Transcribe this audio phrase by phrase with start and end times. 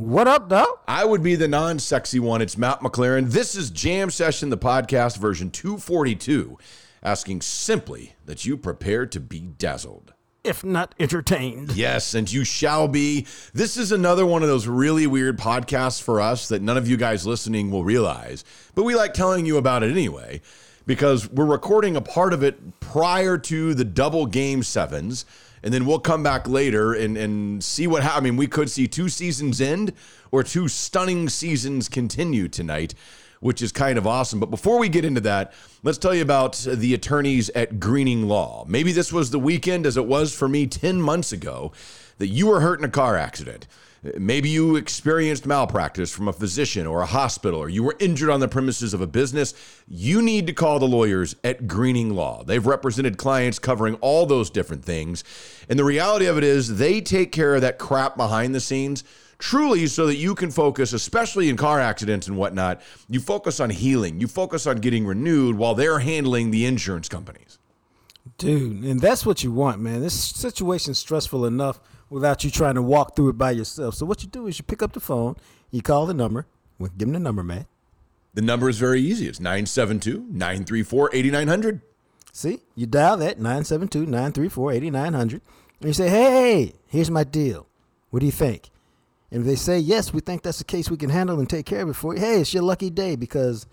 [0.00, 0.80] What up, though?
[0.88, 2.40] I would be the non sexy one.
[2.40, 3.32] It's Matt McLaren.
[3.32, 6.56] This is Jam Session, the podcast version 242,
[7.02, 10.14] asking simply that you prepare to be dazzled.
[10.42, 11.72] If not entertained.
[11.72, 13.26] Yes, and you shall be.
[13.52, 16.96] This is another one of those really weird podcasts for us that none of you
[16.96, 18.42] guys listening will realize,
[18.74, 20.40] but we like telling you about it anyway
[20.86, 25.26] because we're recording a part of it prior to the double game sevens.
[25.62, 28.20] And then we'll come back later and, and see what happens.
[28.20, 29.92] I mean, we could see two seasons end
[30.30, 32.94] or two stunning seasons continue tonight,
[33.40, 34.40] which is kind of awesome.
[34.40, 38.64] But before we get into that, let's tell you about the attorneys at Greening Law.
[38.68, 41.72] Maybe this was the weekend, as it was for me 10 months ago,
[42.18, 43.66] that you were hurt in a car accident.
[44.02, 48.40] Maybe you experienced malpractice from a physician or a hospital, or you were injured on
[48.40, 49.52] the premises of a business.
[49.86, 52.42] You need to call the lawyers at Greening Law.
[52.42, 55.22] They've represented clients covering all those different things.
[55.68, 59.04] And the reality of it is, they take care of that crap behind the scenes
[59.38, 63.70] truly so that you can focus, especially in car accidents and whatnot, you focus on
[63.70, 67.58] healing, you focus on getting renewed while they're handling the insurance companies.
[68.38, 70.00] Dude, and that's what you want, man.
[70.00, 73.94] This situation's stressful enough without you trying to walk through it by yourself.
[73.94, 75.36] So what you do is you pick up the phone,
[75.70, 76.46] you call the number,
[76.78, 77.66] well, give them the number, man.
[78.34, 79.26] The number is very easy.
[79.26, 81.80] It's 972 934 8900.
[82.32, 87.66] See, you dial that 972-934-8900 and you say, "Hey, here's my deal.
[88.10, 88.70] What do you think?"
[89.32, 91.66] And if they say, "Yes, we think that's a case we can handle and take
[91.66, 93.66] care of it for you." Hey, it's your lucky day because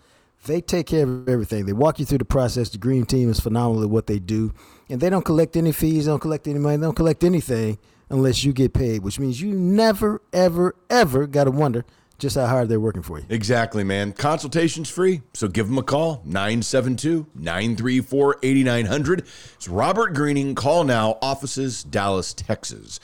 [0.46, 1.66] they take care of everything.
[1.66, 2.70] They walk you through the process.
[2.70, 4.52] The Green Team is phenomenal at what they do,
[4.88, 6.06] and they don't collect any fees.
[6.06, 6.76] They don't collect any money.
[6.76, 7.78] They don't collect anything
[8.10, 11.84] unless you get paid, which means you never, ever, ever got to wonder
[12.18, 13.26] just how hard they're working for you.
[13.28, 14.12] Exactly, man.
[14.12, 19.20] Consultation's free, so give them a call 972 934 8900.
[19.54, 20.54] It's Robert Greening.
[20.54, 22.98] Call now, offices, Dallas, Texas,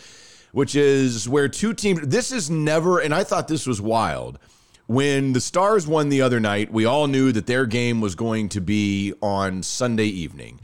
[0.52, 2.00] which is where two teams.
[2.00, 4.38] This is never, and I thought this was wild.
[4.86, 8.50] When the Stars won the other night, we all knew that their game was going
[8.50, 10.60] to be on Sunday evening.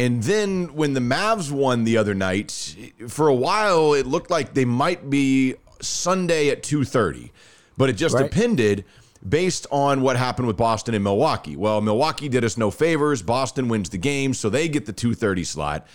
[0.00, 2.74] And then when the Mavs won the other night,
[3.06, 7.30] for a while it looked like they might be Sunday at 2:30.
[7.76, 8.24] But it just Right.
[8.30, 8.84] depended
[9.28, 11.54] based on what happened with Boston and Milwaukee.
[11.54, 13.20] Well, Milwaukee did us no favors.
[13.20, 15.86] Boston wins the game, so they get the 2:30 slot.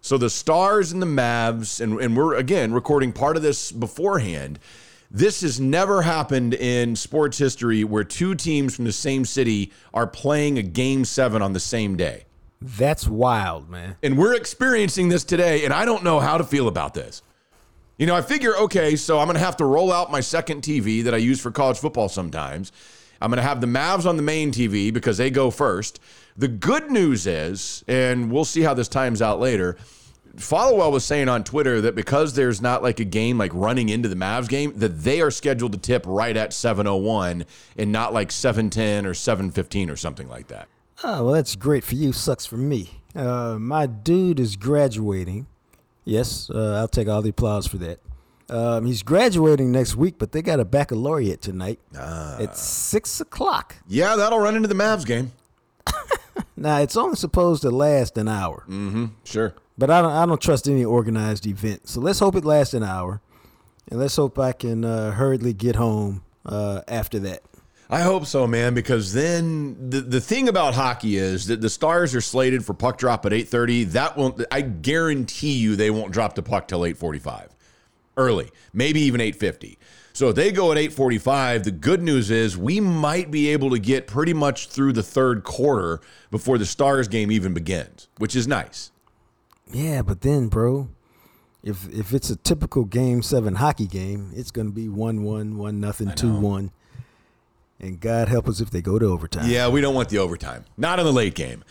[0.00, 4.58] So the Stars and the Mavs, and, and we're again recording part of this beforehand.
[5.10, 10.06] This has never happened in sports history where two teams from the same city are
[10.06, 12.24] playing a game seven on the same day.
[12.62, 13.96] That's wild, man.
[14.02, 17.22] And we're experiencing this today, and I don't know how to feel about this.
[17.96, 20.62] You know, I figure, okay, so I'm going to have to roll out my second
[20.62, 22.72] TV that I use for college football sometimes.
[23.20, 26.00] I'm going to have the Mavs on the main TV because they go first.
[26.36, 29.76] The good news is, and we'll see how this times out later.
[30.36, 34.08] Followill was saying on Twitter that because there's not like a game like running into
[34.08, 37.44] the Mavs game, that they are scheduled to tip right at 7:01
[37.76, 40.68] and not like 7:10 or 7:15 or something like that.
[41.02, 42.12] Oh, well, that's great for you.
[42.12, 43.00] Sucks for me.
[43.14, 45.46] Uh, my dude is graduating.
[46.04, 48.00] Yes, uh, I'll take all the applause for that.
[48.48, 53.76] Um, he's graduating next week, but they got a baccalaureate tonight at six o'clock.
[53.86, 55.32] Yeah, that'll run into the Mavs game.
[56.56, 59.06] Now it's only supposed to last an hour, Mm-hmm.
[59.24, 59.54] Sure.
[59.78, 60.12] but I don't.
[60.12, 61.88] I don't trust any organized event.
[61.88, 63.22] So let's hope it lasts an hour,
[63.90, 67.42] and let's hope I can uh, hurriedly get home uh, after that.
[67.92, 72.14] I hope so, man, because then the, the thing about hockey is that the stars
[72.14, 73.90] are slated for puck drop at 8:30.
[73.92, 77.48] That won't I guarantee you they won't drop the puck till 8:45.
[78.16, 79.76] Early, maybe even 8:50.
[80.12, 83.78] So if they go at 8:45, the good news is we might be able to
[83.80, 86.00] get pretty much through the third quarter
[86.30, 88.92] before the Stars game even begins, which is nice.
[89.72, 90.90] Yeah, but then, bro,
[91.64, 95.80] if if it's a typical game seven hockey game, it's gonna be one one, one
[95.80, 96.70] nothing, two one.
[97.80, 99.48] And God help us if they go to overtime.
[99.48, 100.64] Yeah, we don't want the overtime.
[100.76, 101.64] Not in the late game.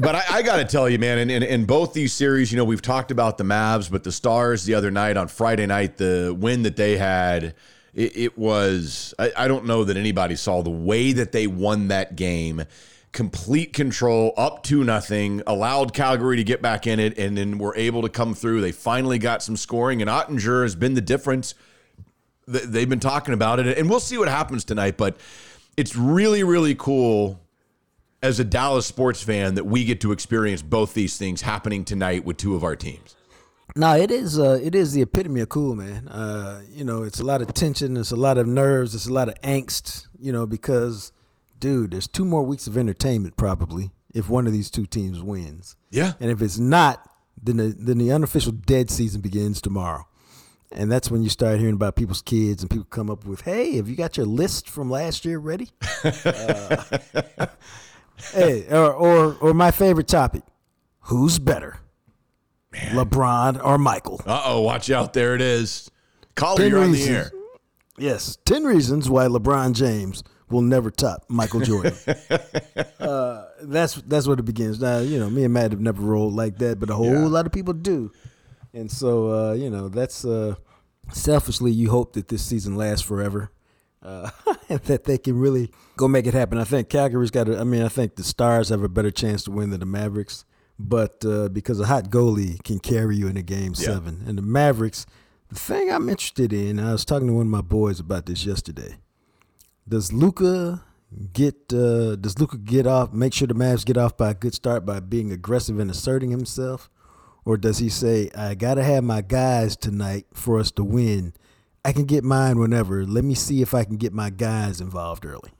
[0.00, 2.58] but I, I got to tell you, man, in, in, in both these series, you
[2.58, 5.96] know, we've talked about the Mavs, but the Stars the other night on Friday night,
[5.96, 7.54] the win that they had,
[7.94, 11.88] it, it was, I, I don't know that anybody saw the way that they won
[11.88, 12.64] that game.
[13.12, 17.76] Complete control, up to nothing, allowed Calgary to get back in it, and then were
[17.76, 18.60] able to come through.
[18.60, 21.54] They finally got some scoring, and Oettinger has been the difference.
[22.50, 25.16] Th- They've been talking about it, and we'll see what happens tonight, but
[25.76, 27.40] it's really, really cool
[28.22, 32.24] as a Dallas sports fan that we get to experience both these things happening tonight
[32.24, 33.16] with two of our teams.
[33.76, 34.38] No, it is.
[34.38, 36.08] Uh, it is the epitome of cool, man.
[36.08, 37.96] Uh, you know, it's a lot of tension.
[37.96, 38.94] It's a lot of nerves.
[38.94, 40.06] It's a lot of angst.
[40.18, 41.12] You know, because,
[41.58, 45.76] dude, there's two more weeks of entertainment probably if one of these two teams wins.
[45.90, 46.14] Yeah.
[46.20, 47.08] And if it's not,
[47.42, 50.06] then the then the unofficial dead season begins tomorrow.
[50.72, 53.76] And that's when you start hearing about people's kids and people come up with, "Hey,
[53.76, 55.70] have you got your list from last year ready?"
[56.04, 57.46] Uh,
[58.34, 60.42] hey, or, or or my favorite topic:
[61.04, 61.78] Who's better,
[62.72, 64.20] LeBron or Michael?
[64.26, 65.12] Uh oh, watch out.
[65.14, 65.90] There it is.
[66.34, 67.32] Caller, you're on the air.
[67.98, 71.94] Yes, ten reasons why LeBron James will never top Michael Jordan.
[73.00, 74.80] uh, that's that's what it begins.
[74.80, 77.26] Now, you know, me and Matt have never rolled like that, but a whole Yeah.
[77.26, 78.12] lot of people do.
[78.72, 80.54] And so, uh, you know, that's uh,
[81.12, 83.50] selfishly, you hope that this season lasts forever.
[84.02, 84.30] Uh,
[84.70, 86.56] and that they can really go make it happen.
[86.56, 87.48] I think Calgary's got.
[87.48, 89.86] A, I mean, I think the Stars have a better chance to win than the
[89.86, 90.46] Mavericks,
[90.78, 93.84] but uh, because a hot goalie can carry you in a game Yeah.
[93.86, 95.04] seven, and the Mavericks.
[95.50, 98.46] The thing I'm interested in, I was talking to one of my boys about this
[98.46, 98.96] yesterday.
[99.86, 100.82] Does Luka
[101.34, 103.12] get uh, does Luka get off?
[103.12, 106.30] Make sure the Mavs get off by a good start by being aggressive and asserting
[106.30, 106.88] himself,
[107.50, 111.32] or does he say, "I gotta have my guys tonight for us to win.
[111.84, 113.04] I can get mine whenever.
[113.04, 115.50] Let me see if I can get my guys involved early."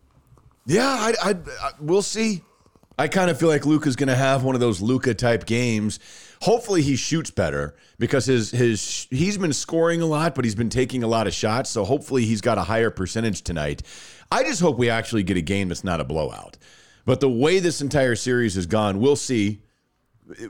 [0.67, 2.43] Yeah, I, I, I we'll see.
[2.97, 5.99] I kind of feel like Luka's going to have one of those Luka type games.
[6.43, 10.71] Hopefully, he shoots better because his his he's been scoring a lot, but he's been
[10.71, 11.71] taking a lot of shots.
[11.71, 13.83] So hopefully, he's got a higher percentage tonight.
[14.31, 16.57] I just hope we actually get a game that's not a blowout.
[17.05, 19.63] But the way this entire series has gone, we'll see.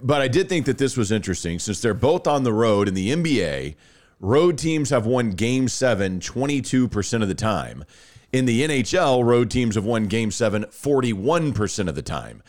[0.03, 2.95] But I did think that this was interesting since they're both on the road in
[2.95, 3.77] the NBA.
[4.21, 7.85] Road teams have won game seven 22% of the time.
[8.33, 12.43] In the NHL, road teams have won game seven 41% of the time.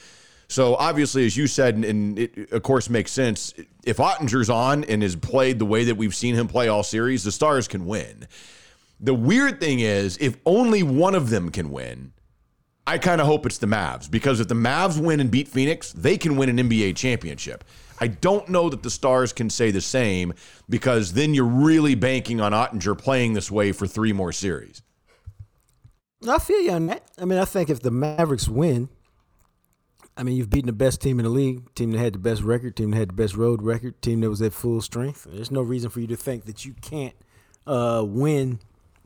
[0.47, 3.53] So obviously, as you said, and- it of course makes sense,
[3.85, 7.23] if Oettinger's on and has played the way that we've seen him play all series,
[7.23, 8.27] the Stars can win.
[8.99, 12.11] The weird thing is, if only one of them can win,
[12.87, 15.93] I kind of hope it's the Mavs because if the Mavs win and beat Phoenix,
[15.93, 17.63] they can win an NBA championship.
[17.99, 20.33] I don't know that the Stars can say the same
[20.67, 24.81] because then you're really banking on Oettinger playing this way for three more series.
[26.27, 27.03] I feel you on that.
[27.19, 28.89] I mean, I think if the Mavericks win,
[30.17, 32.41] I mean, you've beaten the best team in the league, team that had the best
[32.41, 35.27] record, team that had the best road record, team that was at full strength.
[35.29, 37.15] There's no reason for you to think that you can't
[37.65, 38.59] uh, win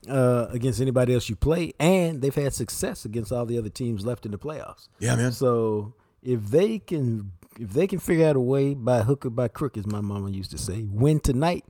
[0.07, 4.05] uh, against anybody else you play, and they've had success against all the other teams
[4.05, 4.87] left in the playoffs.
[4.99, 5.31] Yeah, man.
[5.31, 9.47] So if they can, if they can figure out a way by hook or by
[9.47, 11.63] crook, as my mama used to say, win tonight,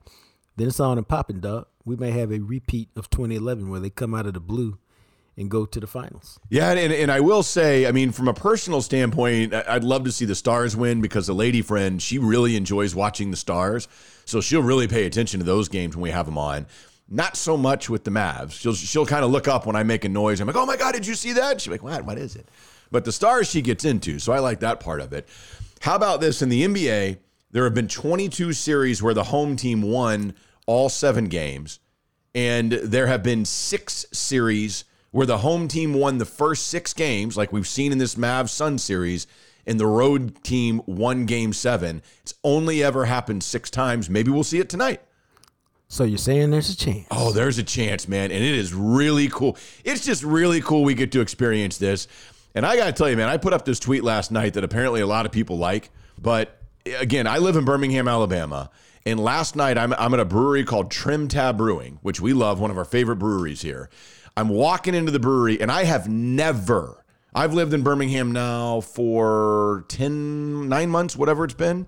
[0.55, 1.67] then it's on and popping, dog.
[1.83, 4.79] We may have a repeat of 2011 where they come out of the blue
[5.37, 6.39] and go to the finals.
[6.49, 10.11] Yeah, and, and I will say, I mean, from a personal standpoint, I'd love to
[10.11, 13.87] see the Stars win because a lady friend, she really enjoys watching the Stars.
[14.23, 16.67] So she'll really pay attention to those games when we have them on.
[17.07, 18.53] Not so much with the Mavs.
[18.53, 20.41] She'll she'll kind of look up when I make a noise.
[20.41, 21.61] I'm like, oh my God, did you see that?
[21.61, 22.03] She's like, what?
[22.03, 22.49] What is it?
[22.91, 24.19] But the Stars she gets into.
[24.19, 25.27] So I like that part of it.
[25.81, 26.41] How about this?
[26.41, 27.17] In the NBA,
[27.51, 30.33] there have been 22 series where the home team won
[30.65, 31.79] all seven games.
[32.33, 37.37] And there have been six series where the home team won the first six games,
[37.37, 39.27] like we've seen in this Mavs Sun series,
[39.65, 42.01] and the road team won game seven.
[42.21, 44.09] It's only ever happened six times.
[44.09, 45.01] Maybe we'll see it tonight.
[45.87, 47.07] So you're saying there's a chance?
[47.11, 48.31] Oh, there's a chance, man.
[48.31, 49.57] And it is really cool.
[49.83, 52.07] It's just really cool we get to experience this.
[52.55, 54.63] And I got to tell you, man, I put up this tweet last night that
[54.63, 55.89] apparently a lot of people like.
[56.19, 56.59] But
[56.99, 58.71] again, I live in Birmingham, Alabama.
[59.05, 62.59] And last night, I'm, I'm at a brewery called Trim Tab Brewing, which we love,
[62.59, 63.89] one of our favorite breweries here.
[64.35, 69.85] I'm walking into the brewery, and I have never, I've lived in Birmingham now for
[69.89, 71.85] 10, nine months, whatever it's been.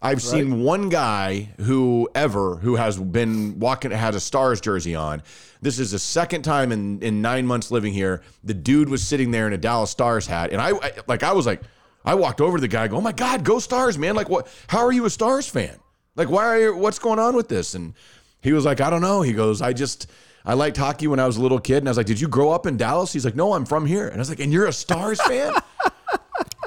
[0.00, 5.22] I've seen one guy who ever who has been walking has a Stars jersey on.
[5.60, 8.22] This is the second time in in nine months living here.
[8.44, 11.32] The dude was sitting there in a Dallas Stars hat, and I, I like I
[11.32, 11.62] was like
[12.04, 14.14] I walked over to the guy, I go, "Oh my God, go Stars, man!
[14.14, 14.46] Like what?
[14.68, 15.76] How are you a Stars fan?
[16.14, 16.76] Like why are you?
[16.76, 17.94] What's going on with this?" And
[18.40, 20.10] he was like, "I don't know." He goes, "I just."
[20.48, 22.26] I liked hockey when I was a little kid, and I was like, "Did you
[22.26, 24.50] grow up in Dallas?" He's like, "No, I'm from here." And I was like, "And
[24.50, 25.52] you're a Stars fan?"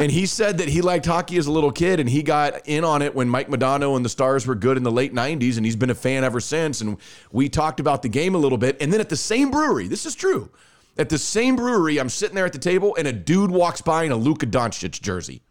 [0.01, 2.83] And he said that he liked hockey as a little kid and he got in
[2.83, 5.65] on it when Mike Modano and the Stars were good in the late 90s and
[5.65, 6.81] he's been a fan ever since.
[6.81, 6.97] And
[7.31, 8.77] we talked about the game a little bit.
[8.81, 10.49] And then at the same brewery, this is true.
[10.97, 14.03] At the same brewery, I'm sitting there at the table and a dude walks by
[14.05, 15.43] in a Luka Doncic jersey.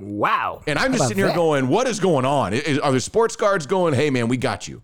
[0.00, 0.62] Wow.
[0.66, 1.36] And I'm just sitting here that?
[1.36, 2.54] going, what is going on?
[2.54, 4.82] Are the sports guards going, hey, man, we got you?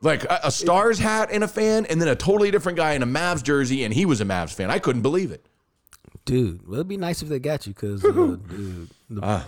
[0.00, 3.02] Like a, a Stars hat and a fan, and then a totally different guy in
[3.02, 4.70] a Mavs jersey, and he was a Mavs fan.
[4.70, 5.44] I couldn't believe it.
[6.24, 9.46] Dude, well, it'd be nice if they got you because, uh, dude, the Ah.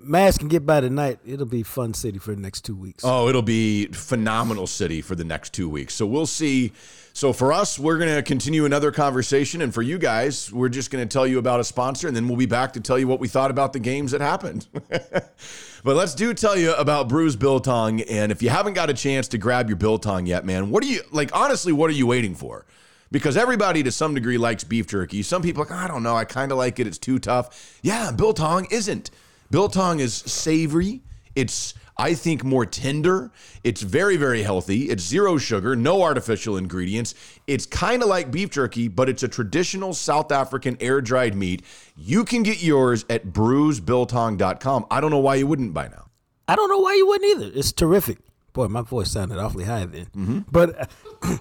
[0.00, 1.18] Mavs can get by tonight.
[1.26, 3.04] It'll be fun city for the next two weeks.
[3.04, 5.94] Oh, it'll be phenomenal city for the next two weeks.
[5.94, 6.72] So we'll see.
[7.12, 10.90] So for us, we're going to continue another conversation, and for you guys, we're just
[10.90, 13.08] going to tell you about a sponsor, and then we'll be back to tell you
[13.08, 14.66] what we thought about the games that happened.
[14.88, 19.28] but let's do tell you about Brews Biltong, and if you haven't got a chance
[19.28, 21.34] to grab your Biltong yet, man, what are you like?
[21.34, 22.66] Honestly, what are you waiting for?
[23.10, 25.22] Because everybody to some degree likes beef jerky.
[25.22, 26.86] Some people like, I don't know, I kind of like it.
[26.86, 27.78] It's too tough.
[27.82, 29.10] Yeah, Biltong isn't.
[29.50, 31.02] Biltong is savory.
[31.34, 33.30] It's, I think, more tender.
[33.62, 34.90] It's very, very healthy.
[34.90, 37.14] It's zero sugar, no artificial ingredients.
[37.46, 41.62] It's kind of like beef jerky, but it's a traditional South African air dried meat.
[41.96, 44.86] You can get yours at brewsbiltong.com.
[44.90, 46.06] I don't know why you wouldn't by now.
[46.48, 47.58] I don't know why you wouldn't either.
[47.58, 48.18] It's terrific.
[48.52, 50.06] Boy, my voice sounded awfully high then.
[50.06, 50.38] Mm-hmm.
[50.50, 50.90] But
[51.22, 51.36] uh,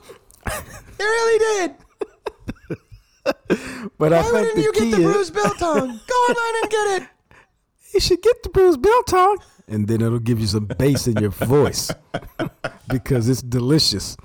[1.00, 1.76] It really did.
[3.98, 5.88] but I think wouldn't you get the is Biltong?
[6.08, 7.10] Go online and get it.
[7.96, 9.38] You should get the Bruce Biltong,
[9.68, 11.90] and then it'll give you some bass in your voice
[12.88, 14.16] because it's delicious.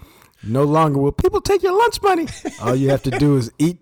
[0.43, 2.27] No longer will people take your lunch money.
[2.61, 3.79] All you have to do is eat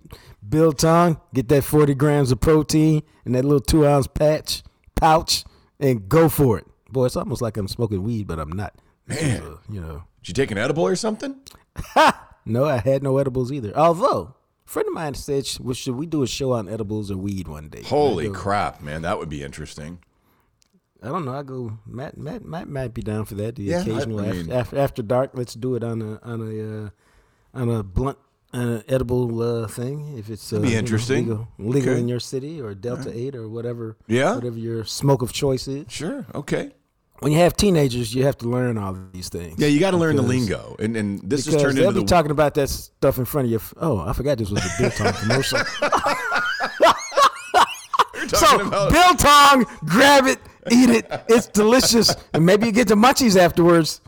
[0.49, 4.63] Biltong, get that forty grams of protein and that little two ounce patch
[4.95, 5.45] pouch,
[5.81, 6.67] and go for it.
[6.91, 8.75] Boy, it's almost like I'm smoking weed, but I'm not.
[9.07, 10.05] This is, uh, you know.
[10.23, 11.41] Did you take an edible or something?
[12.49, 13.77] No, I had no edibles either.
[13.77, 14.38] Although, a
[14.69, 17.69] friend of mine said, well, should we do a show on edibles or weed one
[17.69, 17.83] day?
[17.83, 19.03] Holy go, crap, man.
[19.03, 19.99] That would be interesting.
[21.03, 21.33] I don't know.
[21.35, 23.55] I go, Matt, Matt, Matt might be down for that.
[23.57, 25.31] The Yeah, occasional I mean- after, after dark.
[25.35, 26.91] Let's do it on a on a uh,
[27.55, 28.19] on a blunt
[28.53, 30.19] uh, edible uh, thing.
[30.19, 31.29] If it's uh, be you know, interesting.
[31.29, 32.01] legal, legal Okay.
[32.01, 33.97] in your city or Delta Eight or whatever.
[34.09, 34.35] Yeah.
[34.35, 35.85] whatever your smoke of choice is.
[35.89, 36.27] Sure.
[36.35, 36.73] Okay.
[37.21, 39.57] When you have teenagers, you have to learn all these things.
[39.59, 40.77] Yeah, you got to learn the lingo.
[40.79, 42.09] And, and this Because turned they'll into be the.
[42.09, 43.61] talking about that stuff in front of you.
[43.81, 45.59] Oh, I forgot this was a Biltong commercial.
[48.29, 50.39] So, about- Biltong, grab it,
[50.71, 51.07] eat it.
[51.29, 52.15] It's delicious.
[52.35, 54.01] And maybe you get the munchies afterwards.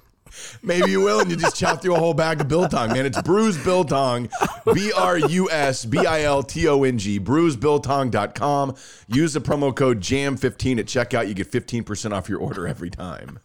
[0.62, 3.06] Maybe you will, and you just chop through a whole bag of Biltong, man.
[3.06, 4.28] It's Brews Biltong,
[4.72, 8.75] B R U S B I L T O N G, brewsbiltong.com.
[9.08, 11.28] Use the promo code JAM15 at checkout.
[11.28, 13.38] You get 15% off your order every time.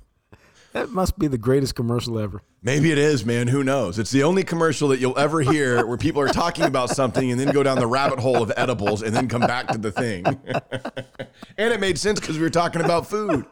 [0.75, 2.41] That must be the greatest commercial ever.
[2.61, 3.47] Maybe it is, man.
[3.47, 3.97] Who knows?
[3.97, 7.39] It's the only commercial that you'll ever hear where people are talking about something and
[7.39, 10.25] then go down the rabbit hole of edibles and then come back to the thing.
[11.57, 13.45] and it made sense because we were talking about food.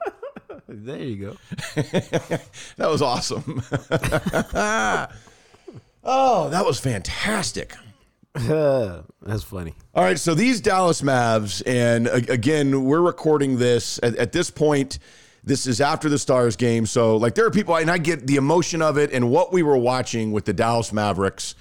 [0.67, 1.37] There you go.
[2.77, 3.61] That was awesome.
[6.03, 7.75] oh, that was fantastic.
[8.33, 9.75] That's funny.
[9.93, 14.99] All right, so these Dallas Mavs, and again, we're recording this at, at this point.
[15.43, 18.37] This is after the Stars game, so like there are people, and I get the
[18.37, 21.53] emotion of it and what we were watching with the Dallas Mavericks,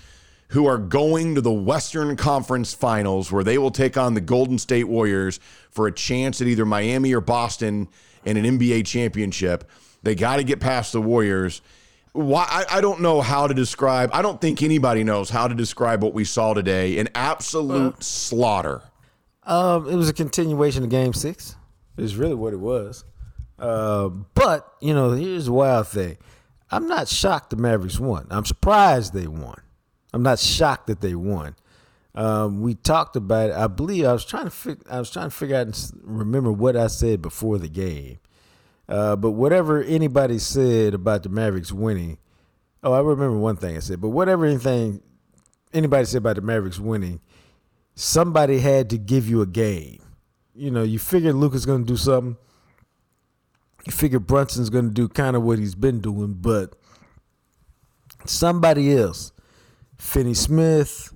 [0.49, 4.59] who are going to the Western Conference Finals, where they will take on the Golden
[4.59, 5.41] State Warriors
[5.71, 7.89] for a chance at either Miami or Boston
[8.25, 9.69] in an NBA championship.
[10.03, 11.63] They got to get past the Warriors.
[12.13, 14.11] Why I, I don't know how to describe.
[14.13, 16.99] I don't think anybody knows how to describe what we saw today.
[16.99, 18.83] An absolute slaughter.
[19.45, 21.57] Um, it was a continuation of Game Six.
[21.97, 23.05] Is really what it was.
[23.59, 26.19] Uh, but you know, here's the wild thing.
[26.71, 28.27] I'm not shocked the Mavericks won.
[28.31, 29.61] I'm surprised they won.
[30.13, 31.55] I'm not shocked that they won.
[32.15, 33.57] Um, we talked about it.
[33.57, 36.53] I believe I was trying to fig- I was trying to figure out and remember
[36.53, 38.19] what I said before the game.
[38.89, 42.19] Uh, but whatever anybody said about the Mavericks winning,
[42.83, 44.01] oh, I remember one thing I said.
[44.01, 45.01] But whatever anything
[45.73, 47.21] anybody said about the Mavericks winning,
[47.95, 50.03] somebody had to give you a game.
[50.55, 52.37] You know, you figured Luka's going to do something.
[53.87, 56.75] You figure Brunson's going to do kind of what he's been doing, but
[58.27, 59.33] somebody else,
[59.99, 61.12] Finney Smith,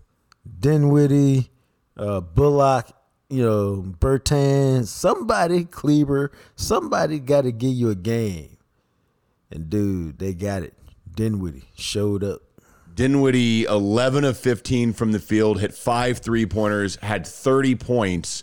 [0.60, 1.50] Dinwiddie,
[1.96, 2.92] uh, Bullock,
[3.28, 8.56] you know, Bertan, somebody, Kleber, somebody got to give you a game.
[9.50, 10.74] And dude, they got it.
[11.14, 12.42] Dinwiddie showed up.
[12.94, 18.42] Dinwiddie, 11 of 15 from the field, hit five three pointers, had 30 points,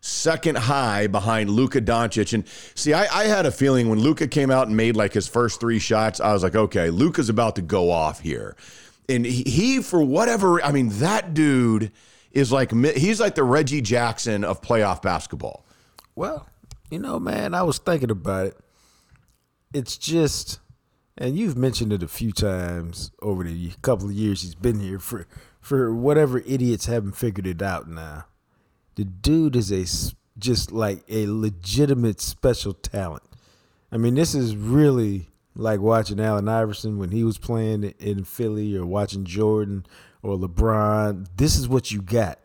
[0.00, 2.32] second high behind Luka Doncic.
[2.34, 5.28] And see, I, I had a feeling when Luka came out and made like his
[5.28, 8.56] first three shots, I was like, okay, Luka's about to go off here.
[9.08, 11.92] And he, for whatever, I mean, that dude
[12.32, 15.66] is like, he's like the Reggie Jackson of playoff basketball.
[16.14, 16.48] Well,
[16.90, 18.56] you know, man, I was thinking about it.
[19.72, 20.60] It's just
[21.16, 24.98] and you've mentioned it a few times over the couple of years he's been here
[24.98, 25.26] for
[25.60, 28.26] for whatever idiots haven't figured it out now.
[28.96, 29.86] The dude is a
[30.38, 33.22] just like a legitimate special talent.
[33.92, 38.76] I mean, this is really like watching Allen Iverson when he was playing in Philly,
[38.76, 39.86] or watching Jordan
[40.22, 41.26] or LeBron.
[41.36, 42.38] This is what you got.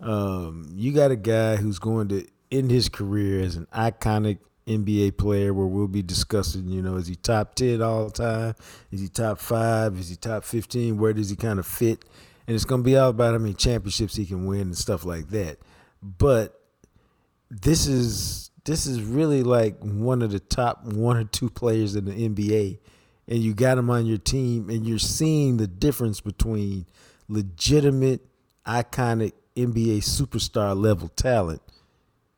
[0.00, 5.16] Um, you got a guy who's going to end his career as an iconic NBA
[5.16, 8.54] player where we'll be discussing, you know, is he top 10 all the time?
[8.90, 9.98] Is he top five?
[9.98, 10.98] Is he top 15?
[10.98, 12.04] Where does he kind of fit?
[12.46, 15.04] And it's going to be all about how many championships he can win and stuff
[15.04, 15.58] like that.
[16.02, 16.60] But
[17.50, 22.04] this is this is really like one of the top one or two players in
[22.06, 22.78] the NBA
[23.28, 26.86] and you got him on your team and you're seeing the difference between
[27.28, 28.20] legitimate
[28.66, 31.62] iconic NBA superstar level talent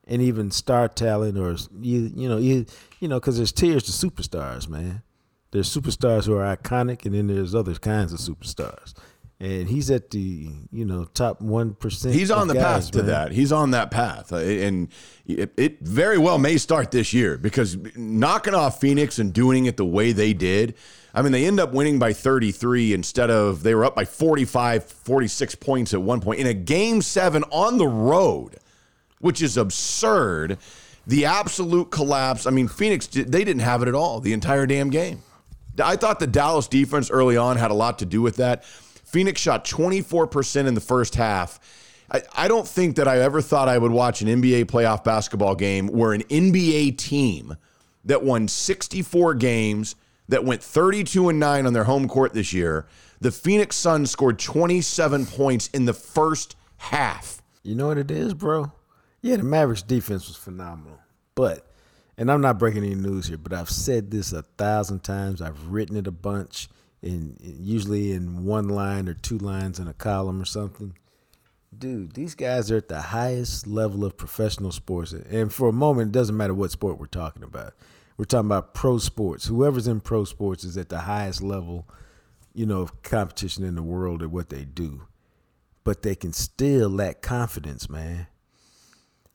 [0.07, 2.67] and even star talent or you you know you
[3.01, 5.03] you know because there's tiers to superstars, man.
[5.53, 8.95] There's superstars who are iconic, and then there's other kinds of superstars.
[9.39, 12.15] And he's at the you know top one percent.
[12.15, 13.07] He's on the guys, path to man.
[13.07, 13.33] that.
[13.33, 14.89] He's on that path, Uh, and
[15.27, 19.77] it, it very well may start this year because knocking off Phoenix and doing it
[19.77, 20.75] the way they did.
[21.13, 24.85] I mean, they end up winning by 33 instead of they were up by 45,
[24.85, 28.57] 46 points at one point in a game seven on the road
[29.21, 30.59] which is absurd.
[31.07, 32.47] The absolute collapse.
[32.47, 35.23] I mean, Phoenix, they didn't have it at all the entire damn game.
[35.83, 38.65] I thought the Dallas defense early on had a lot to do with that.
[39.07, 41.61] Phoenix shot 24% in the first half.
[42.11, 45.55] I, I don't think that I ever thought I would watch an NBA playoff basketball
[45.55, 47.57] game where an NBA team
[48.05, 49.97] that won 64 games,
[50.29, 52.87] that went 32 and 9 on their home court this year,
[53.21, 57.43] the Phoenix Suns scored 27 points in the first half.
[57.63, 58.73] You know what it is, bro?
[59.23, 60.99] Yeah, the Mavericks defense was phenomenal.
[61.35, 61.67] But,
[62.19, 65.41] and I'm not breaking any news here, but I've said this a thousand times.
[65.41, 66.69] I've written it a bunch,
[67.03, 70.95] in usually in one line or two lines in a column or something.
[71.77, 75.13] Dude, these guys are at the highest level of professional sports.
[75.13, 77.75] And for a moment, it doesn't matter what sport we're talking about.
[78.17, 79.47] We're talking about pro sports.
[79.47, 81.87] Whoever's in pro sports is at the highest level,
[82.55, 85.03] you know, of competition in the world at what they do.
[85.85, 88.27] But they can still lack confidence, man.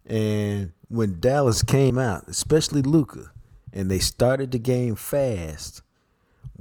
[0.05, 3.31] And when Dallas came out, especially Luka,
[3.71, 5.83] and they started the game fast,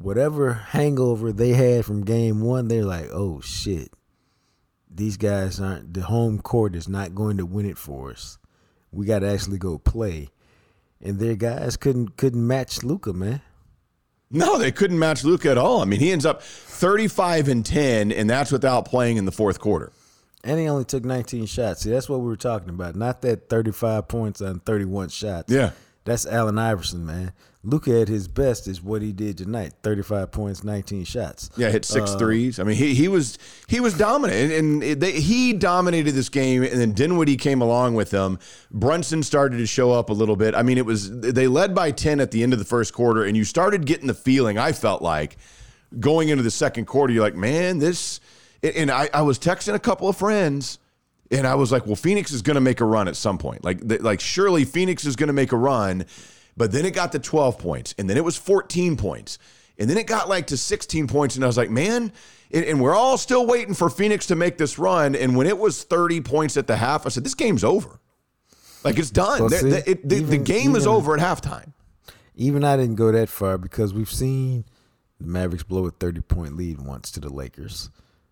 [0.00, 3.92] whatever hangover they had from game one, they're like, oh shit,
[4.90, 8.38] these guys aren't, the home court is not going to win it for us.
[8.90, 10.30] We got to actually go play.
[11.02, 13.40] And their guys couldn't couldn't match Luka, man.
[14.30, 15.80] No, they couldn't match Luka at all.
[15.80, 19.58] I mean, he ends up 35 and 10, and that's without playing in the fourth
[19.58, 19.92] quarter.
[20.44, 21.82] And he only took 19 shots.
[21.82, 22.96] See, that's what we were talking about.
[22.96, 25.52] Not that 35 points on 31 shots.
[25.52, 25.72] Yeah.
[26.04, 27.32] That's Allen Iverson, man.
[27.62, 29.74] Luka at his best is what he did tonight.
[29.82, 31.50] 35 points, 19 shots.
[31.58, 32.58] Yeah, hit six Uh, threes.
[32.58, 36.62] I mean, he he was he was dominant, and, and they, he dominated this game.
[36.62, 38.38] And then Dinwiddie came along with them.
[38.70, 40.54] Brunson started to show up a little bit.
[40.54, 43.24] I mean, it was they led by ten at the end of the first quarter,
[43.24, 44.56] and you started getting the feeling.
[44.56, 45.36] I felt like
[45.98, 48.20] going into the second quarter, you're like, man, this.
[48.62, 50.78] And I, I was texting a couple of friends.
[51.32, 53.62] And I was like, well, Phoenix is going to make a run at some point.
[53.62, 56.04] Like, like surely Phoenix is going to make a run.
[56.56, 59.38] But then it got to 12 points, and then it was 14 points,
[59.78, 62.12] and then it got like to 16 points, and I was like, man,
[62.52, 65.14] and, and we're all still waiting for Phoenix to make this run.
[65.14, 68.00] And when it was 30 points at the half, I said, this game's over.
[68.84, 69.40] Like it's done.
[69.40, 71.72] Well, The- see, the, it- the- the even- game is over at halftime.
[72.34, 74.64] Even I didn't go that far because we've seen
[75.20, 77.90] the Mavericks blow a 30 point lead once to the Lakers.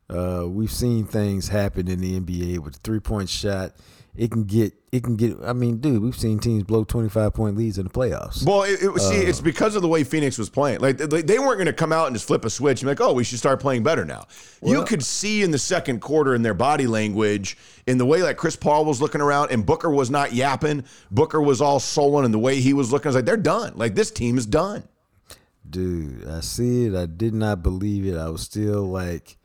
[0.08, 3.74] Uh, we've seen things happen in the NBA with three point shot.
[4.18, 5.36] It can get, it can get.
[5.44, 8.44] I mean, dude, we've seen teams blow twenty five point leads in the playoffs.
[8.44, 10.80] Well, it, it, see, it's uh, because of the way Phoenix was playing.
[10.80, 12.90] Like they, they weren't going to come out and just flip a switch and be
[12.90, 14.26] like, "Oh, we should start playing better now."
[14.60, 18.36] you could see in the second quarter in their body language, in the way like
[18.36, 20.84] Chris Paul was looking around and Booker was not yapping.
[21.12, 23.74] Booker was all sullen, and the way he was looking, I was like, "They're done.
[23.76, 24.82] Like this team is done."
[25.70, 26.94] Dude, I see it.
[26.94, 28.16] I did not believe it.
[28.16, 29.36] I was still like,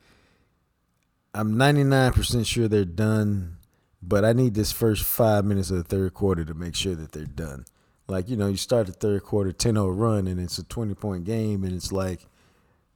[1.34, 3.58] I'm 99% sure they're done,
[4.06, 7.12] but I need this first five minutes of the third quarter to make sure that
[7.12, 7.64] they're done.
[8.06, 10.94] Like, you know, you start the third quarter 10 0 run and it's a 20
[10.94, 12.20] point game, and it's like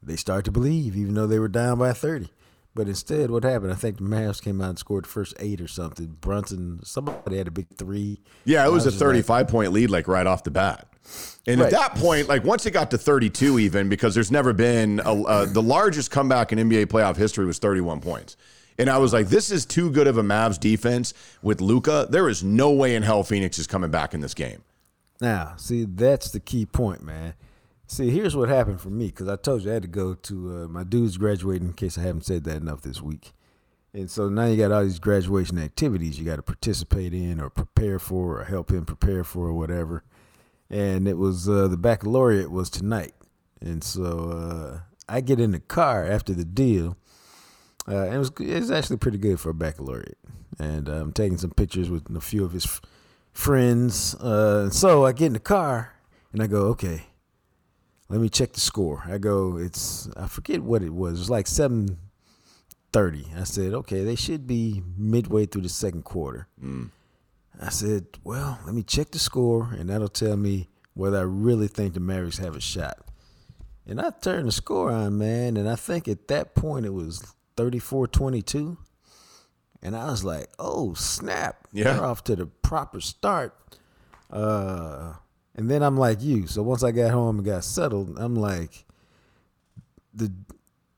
[0.03, 2.29] they start to believe, even though they were down by 30.
[2.75, 3.73] But instead, what happened?
[3.73, 6.17] I think the Mavs came out and scored the first eight or something.
[6.21, 8.21] Brunson, somebody had a big three.
[8.45, 10.87] Yeah, it I was a just like, 35 point lead, like right off the bat.
[11.47, 11.73] And Right.
[11.73, 15.23] at that point, like once it got to 32, even because there's never been a,
[15.23, 18.37] uh, the largest comeback in NBA playoff history was 31 points.
[18.79, 21.13] And I was like, this is too good of a Mavs defense
[21.43, 22.07] with Luka.
[22.09, 24.63] There is no way in hell Phoenix is coming back in this game.
[25.21, 27.35] Now, see, that's the key point, man.
[27.87, 30.35] See, here's what happened for me because I told you I had to go to
[30.35, 31.69] uh, my dude's graduating.
[31.69, 33.33] In case I haven't said that enough this week,
[33.95, 37.49] and so now you got all these graduation activities you got to participate in or
[37.49, 40.05] prepare for or help him prepare for or whatever.
[40.69, 43.15] And it was uh, the baccalaureate was tonight,
[43.61, 46.99] and so uh, I get in the car after the deal.
[47.89, 50.19] Uh, it was it was actually pretty good for a baccalaureate,
[50.59, 52.83] and I'm taking some pictures with a few of his f-
[53.33, 54.15] friends.
[54.17, 55.95] Uh, and so I get in the car
[56.33, 57.05] and I go, okay,
[58.11, 59.05] let me check the score.
[59.07, 61.15] I go, it's I forget what it was.
[61.15, 61.97] It was like seven
[62.93, 63.27] thirty.
[63.35, 66.47] I said, okay, they should be midway through the second quarter.
[67.61, 71.69] I said, well, let me check the score, and that'll tell me whether I really
[71.69, 72.99] think the Mavericks have a shot.
[73.87, 77.25] And I turned the score on, man, and I think at that point it was
[77.59, 78.77] 34-22.
[79.83, 81.69] And I was like, oh, snap.
[81.73, 81.85] Yeah.
[81.85, 83.55] They're off to the proper start.
[84.31, 85.15] Uh,
[85.55, 86.47] and then I'm like you.
[86.47, 88.85] So once I got home and got settled, I'm like,
[90.15, 90.33] the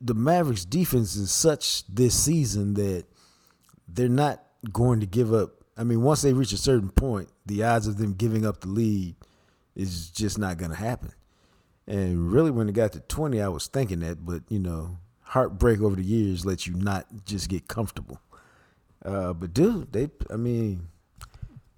[0.01, 3.05] the Mavericks defense is such this season that
[3.87, 4.43] they're not
[4.73, 5.51] going to give up.
[5.77, 8.69] I mean, once they reach a certain point, the odds of them giving up the
[8.69, 9.17] lead
[9.75, 11.13] is just not going to happen.
[11.87, 14.99] And really, when it got to 20, I was thinking that, but you know,
[15.31, 18.21] heartbreak over the years lets you not just get comfortable.
[19.05, 20.89] Uh, but dude, they, I mean,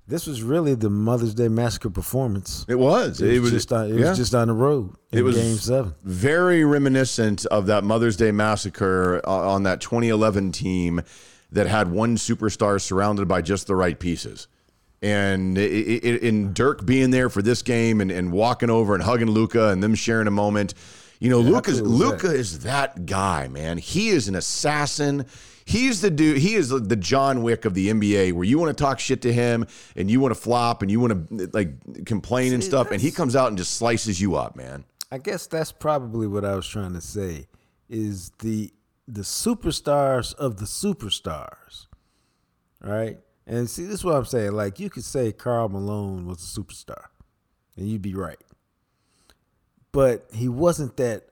[0.08, 2.64] this was really the Mother's Day Massacre performance.
[2.66, 3.20] It was.
[3.20, 4.08] It was, just on, it yeah.
[4.08, 4.94] was just on the road.
[5.12, 5.94] In It was Game Seven.
[6.02, 11.02] very reminiscent of that Mother's Day massacre uh, on that 2011 team
[11.52, 14.48] that had one superstar surrounded by just the right pieces.
[15.02, 19.68] And in Dirk being there for this game and, and walking over and hugging Luka
[19.68, 20.74] and them sharing a moment,
[21.22, 22.06] you know, Luka's cool was that?
[22.06, 23.78] Luka is that guy, man.
[23.78, 25.26] He is an assassin.
[25.64, 26.38] He's the dude.
[26.38, 29.32] He is the John Wick of the NBA, where you want to talk shit to
[29.32, 33.00] him and you want to flop and you want to like complain and stuff, and
[33.00, 34.84] he comes out and just slices you up, man.
[35.12, 37.46] I guess that's probably what I was trying to say
[37.88, 38.72] is the
[39.06, 41.86] the superstars of the superstars.
[42.80, 43.18] Right?
[43.46, 44.52] And see this is what I'm saying.
[44.52, 47.04] Like you could say Karl Malone was a superstar.
[47.76, 48.40] And you'd be right.
[49.92, 51.26] But he wasn't that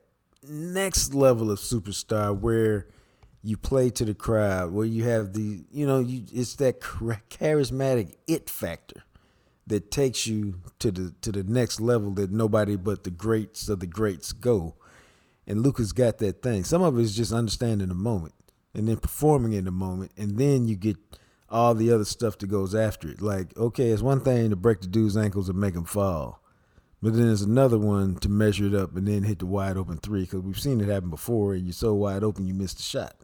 [0.47, 2.87] next level of superstar where
[3.43, 8.15] you play to the crowd, where you have the you know, you it's that charismatic
[8.27, 9.03] it factor
[9.67, 13.79] that takes you to the to the next level that nobody but the greats of
[13.79, 14.75] the greats go.
[15.47, 16.63] And Luka's got that thing.
[16.63, 18.35] Some of it is just understanding the moment
[18.73, 20.97] and then performing in the moment, and then you get
[21.49, 23.21] all the other stuff that goes after it.
[23.21, 26.40] Like, okay, it's one thing to break the dude's ankles and make him fall,
[27.01, 29.97] but then there's another one to measure it up and then hit the wide open
[29.97, 32.83] three because we've seen it happen before, and you're so wide open you miss the
[32.83, 33.15] shot.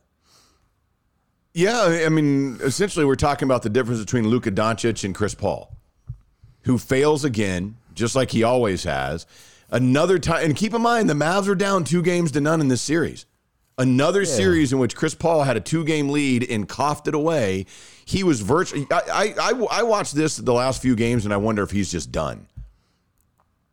[1.53, 5.75] Yeah, I mean, essentially, we're talking about the difference between Luka Doncic and Chris Paul,
[6.61, 9.25] who fails again, just like he always has.
[9.69, 12.67] Another time, and keep in mind, the Mavs are down two games to none in
[12.67, 13.25] this series.
[13.79, 17.67] Another series in which Chris Paul had a two-game lead and coughed it away.
[18.05, 18.87] He was virtually.
[18.89, 21.91] I, I, I, I watched this the last few games, and I wonder if he's
[21.91, 22.47] just done.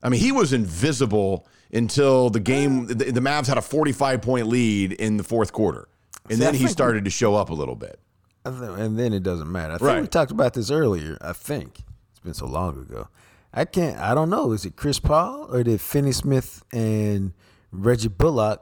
[0.04, 2.86] I mean, he was invisible until the game.
[2.86, 5.88] The, the Mavs had a 45 point lead in the fourth quarter,
[6.28, 7.98] and See, I then he think we- started to show up a little bit.
[8.44, 9.74] I th- and then it doesn't matter.
[9.74, 11.16] I think we talked about this earlier.
[11.22, 11.78] I think
[12.10, 13.08] it's been so long ago.
[13.54, 13.98] I can't.
[13.98, 14.52] I don't know.
[14.52, 17.32] Is it Chris Paul or did Finney Smith and
[17.72, 18.60] Reggie Bullock?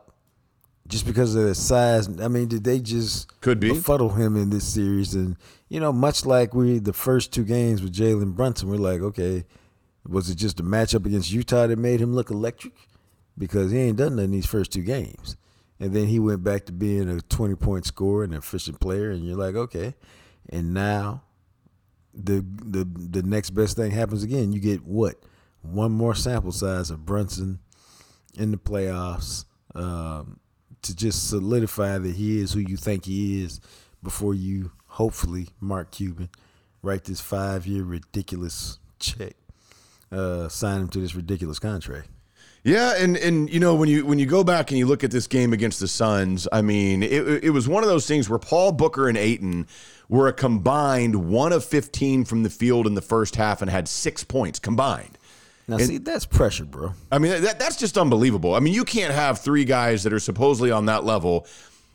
[0.89, 3.69] Just because of the size, I mean, did they just Could be.
[3.71, 5.15] befuddle him in this series?
[5.15, 5.37] And
[5.69, 9.45] you know, much like we the first two games with Jalen Brunson, we're like, okay,
[10.07, 12.75] was it just a matchup against Utah that made him look electric?
[13.39, 15.37] Because he ain't done nothing these first two games.
[15.81, 19.11] and then he went back to being a 20 point scorer and an efficient player,
[19.11, 19.95] and you're like, okay.
[20.49, 21.23] And now
[22.15, 24.53] the the the next best thing happens again.
[24.53, 25.17] You get what?
[25.63, 27.61] One more sample size of Brunson
[28.37, 30.41] in the playoffs um,
[30.83, 33.61] to just solidify that he is who you think he is
[34.03, 36.29] before you hopefully Mark Cuban
[36.83, 39.35] write this five year ridiculous check,
[40.13, 42.09] uh, sign him to this ridiculous contract.
[42.65, 45.11] Yeah, and and you know when you when you go back and you look at
[45.11, 48.39] this game against the Suns, I mean, it, it was one of those things where
[48.39, 49.67] Paul Booker and Ayton
[50.09, 53.89] were a combined one of fifteen from the field in the first half and had
[53.89, 55.19] six points combined.
[55.67, 56.93] Now, see, that's pressure, bro.
[57.11, 58.55] I mean, that, that's just unbelievable.
[58.55, 61.47] I mean, you can't have three guys that are supposedly on that level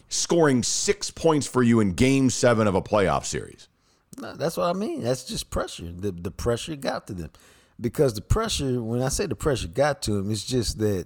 [0.09, 3.69] scoring six points for you in Game Seven of a playoff series.
[4.17, 5.01] No, that's what I mean.
[5.01, 5.91] That's just pressure.
[5.91, 7.29] The the pressure got to them
[7.79, 8.81] because the pressure.
[8.81, 11.05] When I say the pressure got to them, it's just that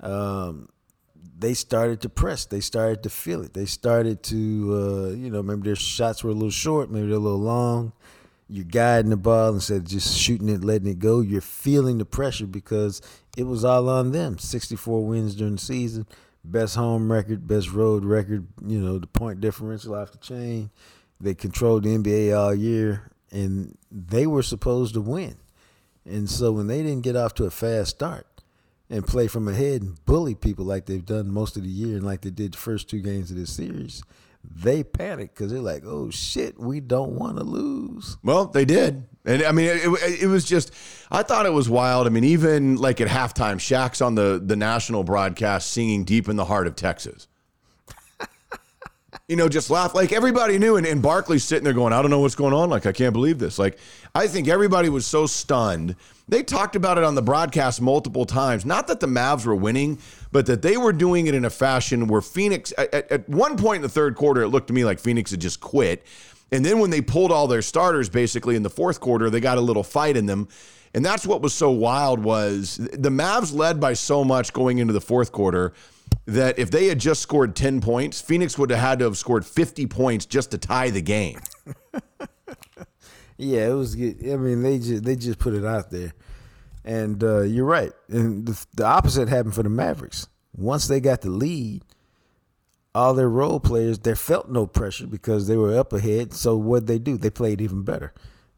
[0.00, 0.68] um,
[1.38, 2.46] they started to press.
[2.46, 3.54] They started to feel it.
[3.54, 7.16] They started to, uh, you know, maybe their shots were a little short, maybe they're
[7.16, 7.92] a little long.
[8.48, 11.20] You're guiding the ball instead of just shooting it, letting it go.
[11.20, 13.02] You're feeling the pressure because
[13.36, 14.38] it was all on them.
[14.38, 16.06] 64 wins during the season,
[16.44, 18.46] best home record, best road record.
[18.64, 20.70] You know, the point differential off the chain.
[21.20, 25.36] They controlled the NBA all year, and they were supposed to win.
[26.06, 28.26] And so when they didn't get off to a fast start
[28.88, 32.06] and play from ahead and bully people like they've done most of the year and
[32.06, 34.02] like they did the first two games of this series,
[34.44, 39.04] they panicked because they're like, "Oh shit, we don't want to lose." Well, they did.
[39.24, 40.72] And I mean, it, it, was just,
[41.10, 42.06] I thought it was wild.
[42.06, 46.36] I mean, even like at halftime, Shaq's on the, the national broadcast singing Deep in
[46.36, 47.26] the Heart of Texas.
[49.28, 49.94] You know, just laugh.
[49.94, 50.76] Like everybody knew.
[50.76, 52.70] And, and Barkley's sitting there going, I don't know what's going on.
[52.70, 53.58] Like, I can't believe this.
[53.58, 53.78] Like,
[54.14, 55.96] I think everybody was so stunned.
[56.28, 58.64] They talked about it on the broadcast multiple times.
[58.64, 59.98] Not that the Mavs were winning,
[60.30, 63.76] but that they were doing it in a fashion where Phoenix, at, at one point
[63.76, 66.04] in the third quarter, it looked to me like Phoenix had just quit.
[66.52, 69.58] And then when they pulled all their starters basically in the fourth quarter, they got
[69.58, 70.46] a little fight in them.
[70.94, 74.92] And that's what was so wild was the Mavs led by so much going into
[74.92, 75.72] the fourth quarter
[76.26, 79.46] that if they had just scored 10 points, Phoenix would have had to have scored
[79.46, 81.40] 50 points just to tie the game.
[83.36, 84.18] yeah, it was good.
[84.28, 86.12] I mean, they just they just put it out there.
[86.84, 87.92] And uh, you're right.
[88.08, 90.28] And the, the opposite happened for the Mavericks.
[90.56, 91.82] Once they got the lead,
[92.94, 96.32] all their role players, they felt no pressure because they were up ahead.
[96.32, 97.16] So what they do?
[97.18, 98.14] They played even better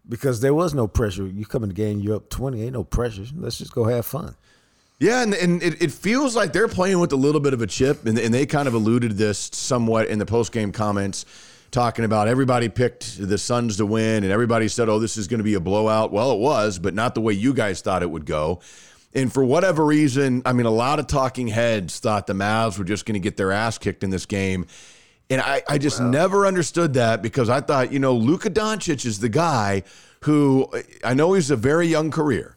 [0.09, 1.27] because there was no pressure.
[1.27, 3.25] You come in the game, you're up 20, ain't no pressure.
[3.35, 4.37] Let's just go have fun.
[5.01, 7.67] Yeah, and, and it, it feels like they're playing with a little bit of a
[7.69, 11.25] chip, and, and they kind of alluded this somewhat in the post game comments,
[11.71, 15.39] talking about everybody picked the Suns to win, and everybody said, oh, this is going
[15.39, 16.11] to be a blowout.
[16.11, 18.61] Well, it was, but not the way you guys thought it would go.
[19.15, 22.85] And for whatever reason, I mean, a lot of talking heads thought the Mavs were
[22.85, 24.67] just going to get their ass kicked in this game.
[25.31, 26.11] And I, I just wow.
[26.11, 29.85] never understood that because I thought, you know, Luka Doncic is the guy
[30.25, 30.69] who
[31.05, 32.57] I know he's a very young career,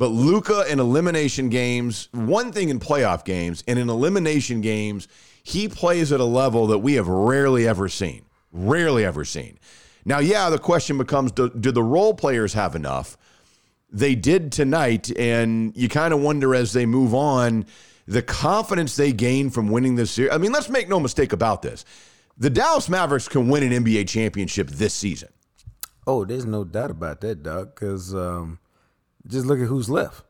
[0.00, 5.06] but Luka in elimination games, one thing in playoff games, and in elimination games,
[5.42, 8.24] he plays at a level that we have rarely ever seen.
[8.50, 9.58] Rarely ever seen.
[10.04, 13.16] Now, yeah, the question becomes do, do the role players have enough?
[13.92, 17.66] they did tonight, and you kind of wonder as they move on
[18.06, 20.32] the confidence they gain from winning this series.
[20.32, 21.84] I mean, let's make no mistake about this.
[22.38, 25.28] The Dallas Mavericks can win an NBA championship this season.
[26.06, 28.58] Oh, there's no doubt about that, Doug, because um,
[29.26, 30.24] just look at who's left.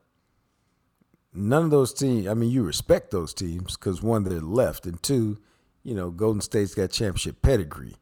[1.32, 5.00] None of those teams, I mean, you respect those teams because one, they're left, and
[5.02, 5.38] two,
[5.84, 7.94] you know, Golden State's got championship pedigree.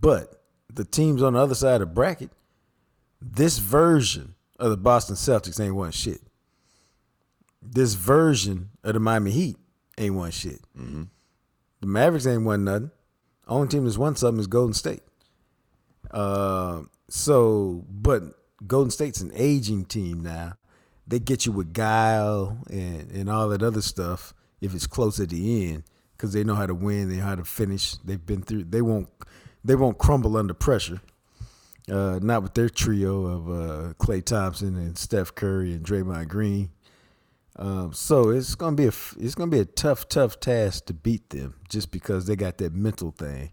[0.00, 0.42] But
[0.72, 2.30] the teams on the other side of the bracket,
[3.20, 6.20] this version of the Boston Celtics ain't won shit.
[7.60, 9.56] This version of the Miami Heat
[9.98, 10.60] ain't won shit.
[10.78, 11.04] Mm-hmm.
[11.80, 12.90] The Mavericks ain't won nothing.
[13.46, 15.02] Only team that's won something is Golden State.
[16.10, 18.22] Uh, so, but
[18.66, 20.54] Golden State's an aging team now.
[21.06, 25.30] They get you with guile and, and all that other stuff if it's close at
[25.30, 25.84] the end
[26.16, 27.94] because they know how to win, they know how to finish.
[28.04, 28.64] They've been through.
[28.64, 29.08] They won't.
[29.64, 31.00] They won't crumble under pressure.
[31.90, 36.70] Uh, not with their trio of uh, Klay Thompson and Steph Curry and Draymond Green.
[37.56, 41.30] Um, so it's gonna be a it's gonna be a tough, tough task to beat
[41.30, 43.52] them just because they got that mental thing.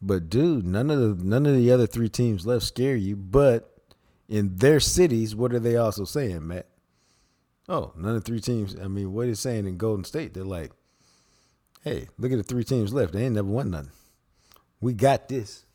[0.00, 3.16] But dude, none of the none of the other three teams left scare you.
[3.16, 3.79] But
[4.30, 6.66] in their cities, what are they also saying, Matt?
[7.68, 8.76] Oh, none of the three teams.
[8.80, 10.32] I mean, what is saying in Golden State?
[10.32, 10.72] They're like,
[11.82, 13.12] hey, look at the three teams left.
[13.12, 13.90] They ain't never won nothing.
[14.80, 15.66] We got this.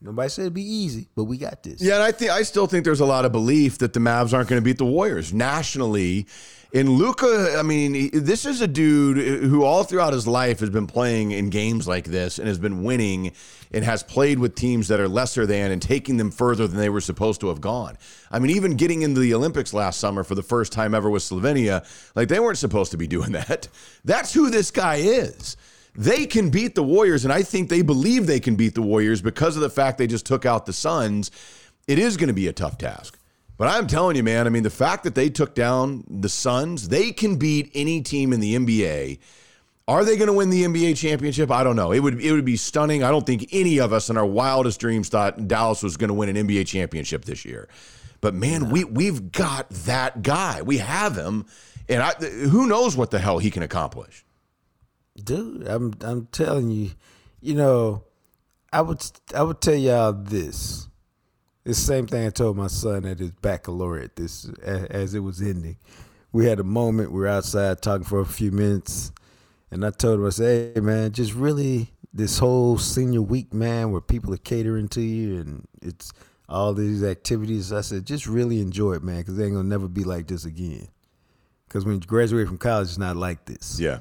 [0.00, 1.80] Nobody said it'd be easy, but we got this.
[1.80, 4.34] Yeah, and I think I still think there's a lot of belief that the Mavs
[4.34, 6.26] aren't going to beat the Warriors nationally.
[6.74, 10.86] And Luka, I mean, this is a dude who all throughout his life has been
[10.86, 13.32] playing in games like this and has been winning
[13.72, 16.88] and has played with teams that are lesser than and taking them further than they
[16.88, 17.98] were supposed to have gone.
[18.30, 21.22] I mean, even getting into the Olympics last summer for the first time ever with
[21.22, 23.68] Slovenia, like they weren't supposed to be doing that.
[24.06, 25.58] That's who this guy is.
[25.94, 29.20] They can beat the Warriors, and I think they believe they can beat the Warriors
[29.20, 31.30] because of the fact they just took out the Suns.
[31.86, 33.18] It is going to be a tough task.
[33.56, 36.88] But I'm telling you, man, I mean, the fact that they took down the Suns,
[36.88, 39.18] they can beat any team in the NBA.
[39.88, 41.50] Are they going to win the NBA championship?
[41.50, 41.92] I don't know.
[41.92, 43.02] It would it would be stunning.
[43.02, 46.14] I don't think any of us in our wildest dreams thought Dallas was going to
[46.14, 47.68] win an NBA championship this year.
[48.20, 50.62] But man, we we've got that guy.
[50.62, 51.46] We have him,
[51.88, 54.24] and I, who knows what the hell he can accomplish.
[55.22, 55.66] dude.
[55.66, 56.92] I'm I'm telling you,
[57.40, 58.04] you know,
[58.72, 60.88] I would I would tell y'all this.
[61.64, 64.16] It's the same thing I told my son at his baccalaureate.
[64.16, 65.76] This as, as it was ending,
[66.32, 67.12] we had a moment.
[67.12, 69.12] We were outside talking for a few minutes,
[69.70, 73.92] and I told him, I said, "Hey, man, just really this whole senior week, man,
[73.92, 76.12] where people are catering to you, and it's
[76.48, 79.86] all these activities." I said, "Just really enjoy it, man, because it ain't gonna never
[79.88, 80.88] be like this again."
[81.68, 84.00] Because when you graduate from college, it's not like this Yeah.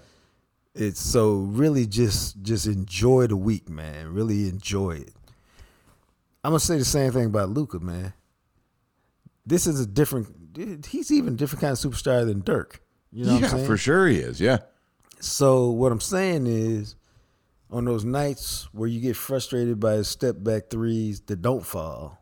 [0.74, 4.14] it's so really just just enjoy the week, man.
[4.14, 5.14] Really enjoy it.
[6.44, 8.14] I'm gonna say the same thing about Luka, man.
[9.46, 10.88] This is a different.
[10.88, 12.82] He's even a different kind of superstar than Dirk.
[13.12, 14.40] You know what I'm yeah, for sure he is.
[14.40, 14.60] Yeah.
[15.20, 16.96] So what I'm saying is,
[17.70, 22.18] on those nights where you get frustrated by his step back threes that don't fall,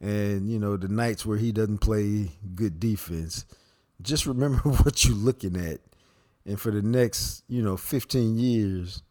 [0.00, 3.44] and you know the nights where he doesn't play good defense,
[4.00, 5.80] just remember what you're looking at,
[6.44, 9.02] and for the next you know 15 years,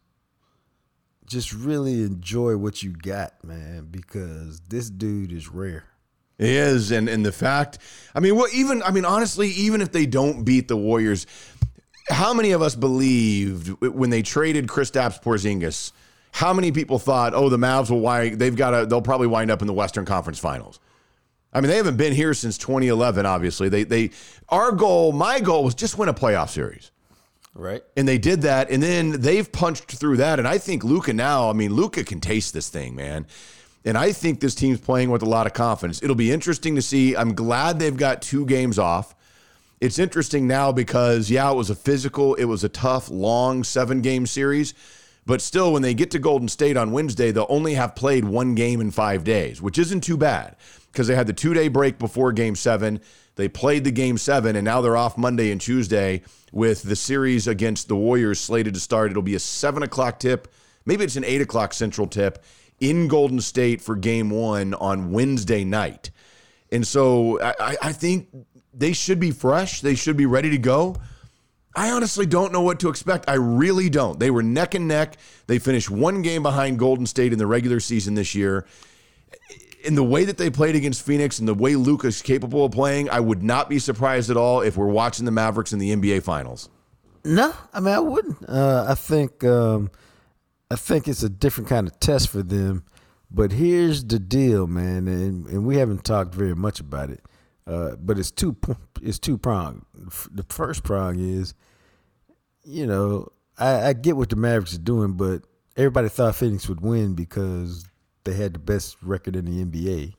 [1.26, 5.84] just really enjoy what you got, man, because this dude is rare.
[6.38, 7.78] It is, and and the fact,
[8.14, 11.26] I mean, what even, I mean, honestly, even if they don't beat the Warriors,
[12.08, 15.92] how many of us believed when they traded Kristaps Porzingis?
[16.32, 19.50] How many people thought, oh, the Mavs will wind, they've got to, they'll probably wind
[19.50, 20.80] up in the Western Conference Finals.
[21.52, 23.26] I mean, they haven't been here since 2011.
[23.26, 24.10] Obviously, they they
[24.48, 26.91] our goal, my goal was just win a playoff series.
[27.54, 27.82] Right.
[27.96, 30.38] And they did that, and then they've punched through that.
[30.38, 33.26] And I think Luka now, I mean, Luka can taste this thing, man.
[33.84, 36.02] And I think this team's playing with a lot of confidence.
[36.02, 37.16] It'll be interesting to see.
[37.16, 39.14] I'm glad they've got two games off.
[39.80, 44.00] It's interesting now because, yeah, it was a physical, it was a tough, long seven
[44.00, 44.74] game series.
[45.26, 48.54] But still, when they get to Golden State on Wednesday, they'll only have played one
[48.54, 50.56] game in five days, which isn't too bad
[50.90, 53.00] because they had the two day break before game seven.
[53.36, 57.46] They played the game seven, and now they're off Monday and Tuesday with the series
[57.48, 59.10] against the Warriors slated to start.
[59.10, 60.52] It'll be a seven o'clock tip.
[60.84, 62.44] Maybe it's an eight o'clock central tip
[62.80, 66.10] in Golden State for game one on Wednesday night.
[66.70, 68.28] And so I, I- think
[68.74, 69.80] they should be fresh.
[69.82, 70.96] They should be ready to go.
[71.74, 73.28] I honestly don't know what to expect.
[73.30, 74.18] I really don't.
[74.18, 75.16] They were neck and neck.
[75.46, 78.66] They finished one game behind Golden State in the regular season this year.
[79.84, 83.10] In the way that they played against Phoenix and the way Luka's capable of playing,
[83.10, 86.22] I would not be surprised at all if we're watching the Mavericks in the NBA
[86.22, 86.68] Finals.
[87.24, 88.48] No, I mean I wouldn't.
[88.48, 89.90] Uh, I think um,
[90.70, 92.84] I think it's a different kind of test for them.
[93.30, 97.24] But here's the deal, man, and, and we haven't talked very much about it.
[97.66, 98.56] Uh, but it's two
[99.00, 99.86] it's two prong.
[100.30, 101.54] The first prong is,
[102.64, 105.42] you know, I, I get what the Mavericks are doing, but
[105.76, 107.86] everybody thought Phoenix would win because
[108.24, 110.14] they had the best record in the NBA,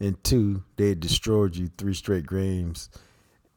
[0.00, 2.90] and two, they had destroyed you three straight games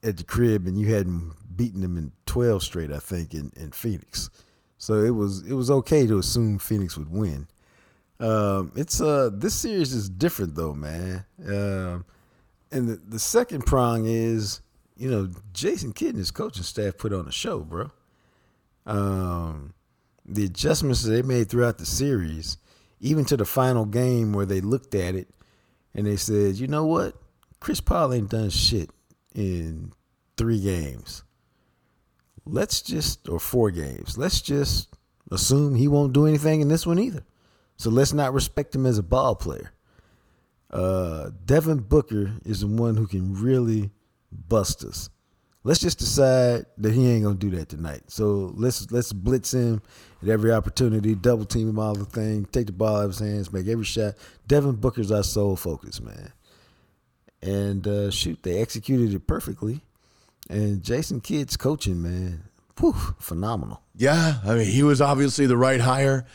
[0.04, 3.72] at the crib, and you hadn't beaten them in twelve straight, I think, in, in
[3.72, 4.30] Phoenix.
[4.78, 7.48] So it was it was okay to assume Phoenix would win.
[8.20, 11.26] Um, it's uh this series is different though, man.
[11.46, 12.06] Um,
[12.72, 14.62] and the, the second prong is,
[14.96, 17.92] you know, Jason Kidd and his coaching staff put on a show, bro.
[18.86, 19.74] Um,
[20.26, 22.58] the adjustments they made throughout the series,
[23.02, 25.28] even to the final game where they looked at it
[25.94, 27.16] and they said, you know what,
[27.60, 28.90] Chris Paul ain't done shit
[29.36, 29.92] in
[30.38, 31.24] three games.
[32.46, 34.18] Let's just or four games.
[34.18, 34.96] Let's just
[35.32, 37.24] assume he won't do anything in this one either.
[37.76, 39.72] So let's not respect him as a ball player.
[40.70, 43.90] Uh, Devin Booker is the one who can really
[44.32, 45.10] bust us.
[45.64, 48.04] Let's just decide that he ain't gonna do that tonight.
[48.08, 49.82] So let's let's blitz him
[50.22, 53.20] at every opportunity, double team him all the thing, take the ball out of his
[53.20, 54.16] hands, make every shot.
[54.48, 56.32] Devin Booker's our sole focus, man.
[57.42, 59.82] And uh, shoot, they executed it perfectly.
[60.50, 62.44] And Jason Kidd's coaching, man,
[62.80, 63.82] whew, phenomenal.
[63.96, 66.26] Yeah, I mean, he was obviously the right hire.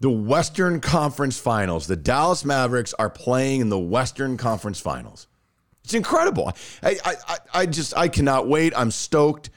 [0.00, 1.86] the Western Conference Finals.
[1.86, 5.26] The Dallas Mavericks are playing in the Western Conference Finals.
[5.84, 6.52] It's incredible.
[6.82, 8.72] I, I, I, I just I cannot wait.
[8.76, 9.50] I'm stoked.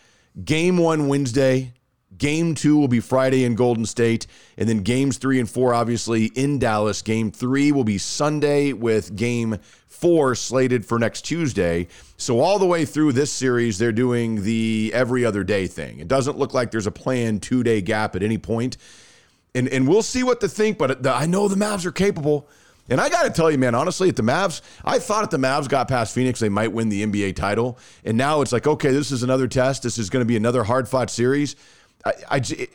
[0.44, 1.74] Game one Wednesday.
[2.20, 4.28] Game two will be Friday in Golden State.
[4.58, 7.02] And then games three and four, obviously, in Dallas.
[7.02, 9.58] Game three will be Sunday with game
[9.88, 11.88] four slated for next Tuesday.
[12.18, 16.00] So, all the way through this series, they're doing the every other day thing.
[16.00, 18.78] It doesn't look like there's a planned two day gap at any point.
[19.56, 22.48] And, and we'll see what to think, but the, I know the Mavs are capable.
[22.90, 25.38] And I got to tell you, man, honestly, at the Mavs, I thought if the
[25.38, 27.78] Mavs got past Phoenix, they might win the NBA title.
[28.04, 29.84] And now it's like, okay, this is another test.
[29.84, 31.56] This is going to be another hard fought series.
[32.06, 32.70] I, I it,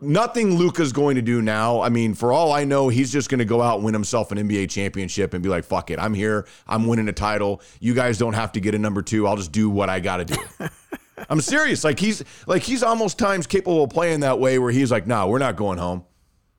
[0.00, 1.80] nothing Luka's going to do now.
[1.80, 4.32] I mean, for all I know, he's just going to go out and win himself
[4.32, 6.46] an NBA championship and be like, fuck it, I'm here.
[6.66, 7.62] I'm winning a title.
[7.80, 9.26] You guys don't have to get a number two.
[9.26, 10.36] I'll just do what I got to do.
[11.28, 11.84] I'm serious.
[11.84, 15.28] Like he's like he's almost times capable of playing that way where he's like, no,
[15.28, 16.04] we're not going home.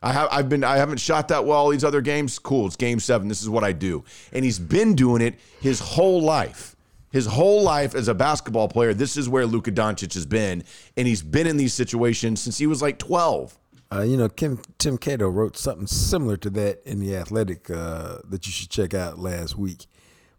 [0.04, 2.38] I have I've been I haven't shot that well these other games.
[2.40, 3.28] Cool, it's game seven.
[3.28, 4.04] This is what I do.
[4.32, 6.76] And he's been doing it his whole life.
[7.12, 10.64] His whole life as a basketball player, this is where Luka Doncic has been.
[10.96, 13.58] And he's been in these situations since he was like 12.
[13.94, 18.20] Uh, you know, Kim, Tim Cato wrote something similar to that in the Athletic uh,
[18.30, 19.86] that you should check out last week.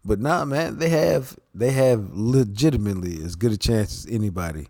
[0.03, 4.67] But nah, man, they have they have legitimately as good a chance as anybody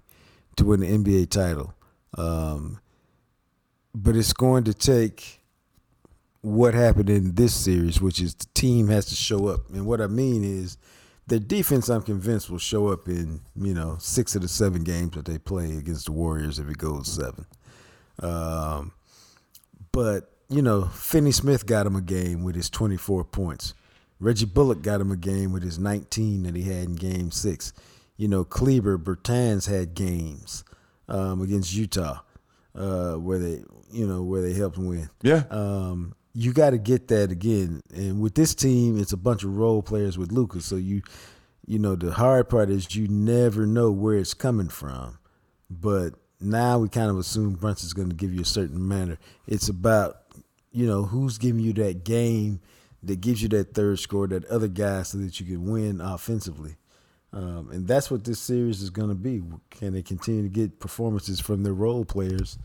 [0.58, 1.74] to win the NBA title.
[2.18, 2.80] Um,
[3.96, 5.42] but it's going to take
[6.42, 9.70] what happened in this series, which is the team has to show up.
[9.70, 10.78] And what I mean is
[11.28, 15.16] their defense, I'm convinced, will show up in, you know, six of the seven games
[15.16, 17.46] that they play against the Warriors if it goes seven.
[18.20, 18.92] Um,
[19.92, 23.74] but, you know, Finney Smith got him a game with his 24 points.
[24.20, 27.74] Reggie Bullock got him a game with his 19 that he had in game six.
[28.18, 30.64] You know, Kleber, Bertans had games
[31.08, 32.20] um, against Utah
[32.76, 35.10] uh, where they, you know, where they helped him win.
[35.22, 35.44] Yeah.
[35.50, 37.82] Um, you got to get that again.
[37.94, 40.66] And with this team, it's a bunch of role players with Lucas.
[40.66, 41.02] So you,
[41.66, 45.20] you know, the hard part is you never know where it's coming from.
[45.70, 49.18] But now we kind of assume Brunson's going to give you a certain manner.
[49.48, 50.18] It's about,
[50.72, 52.62] you know, who's giving you that game
[53.04, 56.78] that gives you that third score, that other guy, so that you can win offensively.
[57.32, 59.42] Um, and that's what this series is going to be.
[59.72, 62.58] Can they continue to get performances from their role players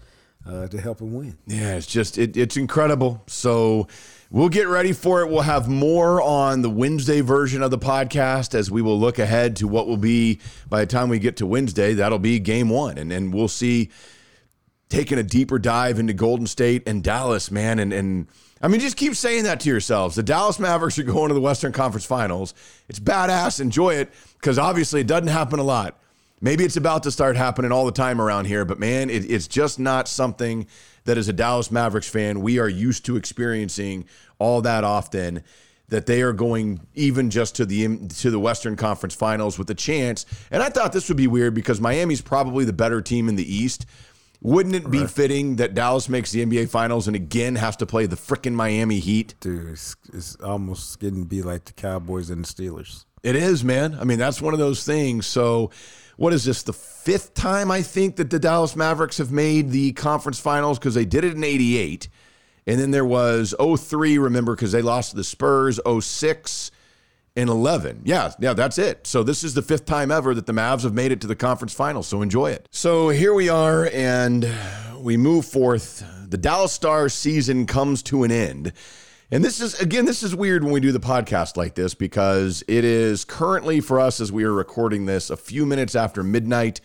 [0.49, 1.37] uh, to help them win?
[1.47, 3.23] Yeah, it's just it, it's incredible.
[3.27, 3.87] So
[4.31, 5.29] we'll get ready for it.
[5.29, 9.57] We'll have more on the Wednesday version of the podcast as we will look ahead
[9.57, 11.95] to what will be by the time we get to Wednesday.
[11.95, 13.91] That'll be Game One, and and we'll see
[14.89, 18.27] taking a deeper dive into Golden State and Dallas, man, and and
[18.61, 20.17] I mean, just keep saying that to yourselves.
[20.17, 22.55] The Dallas Mavericks are going to the Western Conference Finals.
[22.89, 23.61] It's badass.
[23.61, 26.01] Enjoy it because obviously it doesn't happen a lot.
[26.41, 29.49] Maybe it's about to start happening all the time around here, but man, it, it's
[29.49, 30.67] just not something
[31.05, 34.05] that as a Dallas Mavericks fan, we are used to experiencing
[34.39, 35.43] all that often
[35.89, 39.75] that they are going even just to the to the Western Conference Finals with a
[39.75, 40.27] chance.
[40.51, 43.55] And I thought this would be weird because Miami's probably the better team in the
[43.55, 43.87] East.
[44.41, 48.07] Wouldn't it be fitting that Dallas makes the NBA Finals and again has to play
[48.07, 49.35] the freaking Miami Heat?
[49.41, 53.05] Dude, it's, it's almost getting to be like the Cowboys and the Steelers.
[53.29, 53.95] It is, man.
[54.01, 55.27] I mean, that's one of those things.
[55.27, 55.71] So,
[56.17, 56.63] what is this?
[56.63, 60.95] The fifth time I think that the Dallas Mavericks have made the conference finals because
[60.95, 62.09] they did it in 88.
[62.67, 66.71] And then there was 03, remember, because they lost to the Spurs, 06
[67.37, 68.01] and 11.
[68.07, 69.07] Yeah, yeah, that's it.
[69.07, 71.37] So this is the fifth time ever that the Mavs have made it to the
[71.37, 72.07] conference finals.
[72.07, 72.67] So enjoy it.
[72.71, 74.51] So here we are, and
[74.97, 76.03] we move forth.
[76.27, 78.73] The Dallas Stars season comes to an end.
[79.31, 82.65] And this is, again, this is weird when we do the podcast like this because
[82.67, 86.81] it is currently for us as we are recording this a few minutes after midnight.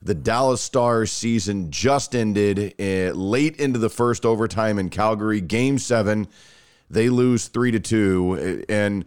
[0.00, 5.78] The Dallas Stars season just ended uh, late into the first overtime in Calgary, game
[5.78, 6.28] seven.
[6.88, 8.64] They lose three to two.
[8.70, 9.04] And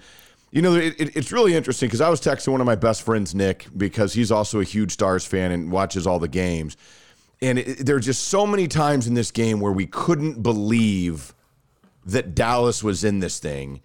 [0.51, 3.01] you know, it, it, it's really interesting because I was texting one of my best
[3.01, 6.77] friends, Nick, because he's also a huge Stars fan and watches all the games.
[7.41, 11.34] And it, there are just so many times in this game where we couldn't believe
[12.05, 13.81] that Dallas was in this thing.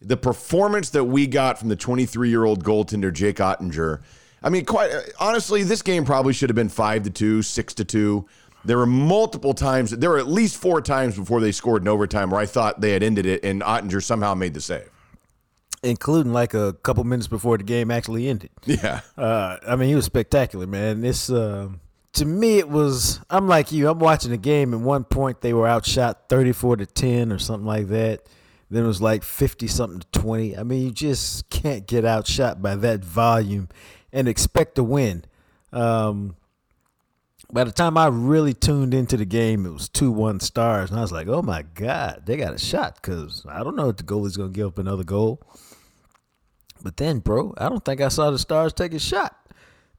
[0.00, 4.02] The performance that we got from the 23 year old goaltender, Jake Oettinger.
[4.42, 7.84] I mean, quite honestly, this game probably should have been five to two, six to
[7.84, 8.26] two.
[8.66, 12.30] There were multiple times, there were at least four times before they scored in overtime
[12.30, 14.90] where I thought they had ended it and Oettinger somehow made the save
[15.84, 18.50] including like a couple minutes before the game actually ended.
[18.64, 19.00] Yeah.
[19.16, 21.02] Uh, I mean, he was spectacular, man.
[21.02, 21.68] This uh,
[22.14, 23.20] to me, it was.
[23.28, 23.88] I'm like you.
[23.88, 24.72] I'm watching the game.
[24.72, 28.26] At one point, they were outshot 34 to 10 or something like that.
[28.70, 30.56] Then it was like 50 something to 20.
[30.56, 33.68] I mean, you just can't get outshot by that volume
[34.12, 35.24] and expect to win.
[35.72, 36.36] Um,
[37.52, 40.90] by the time I really tuned into the game, it was 2 1 stars.
[40.90, 43.88] And I was like, oh my God, they got a shot because I don't know
[43.88, 45.42] if the goalie's going to give up another goal.
[46.82, 49.36] But then, bro, I don't think I saw the stars take a shot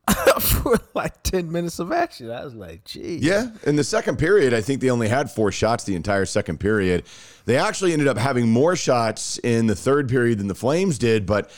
[0.39, 2.29] for like 10 minutes of action.
[2.29, 3.23] I was like, geez.
[3.23, 6.59] Yeah, in the second period, I think they only had four shots the entire second
[6.59, 7.03] period.
[7.45, 11.25] They actually ended up having more shots in the third period than the Flames did.
[11.25, 11.49] But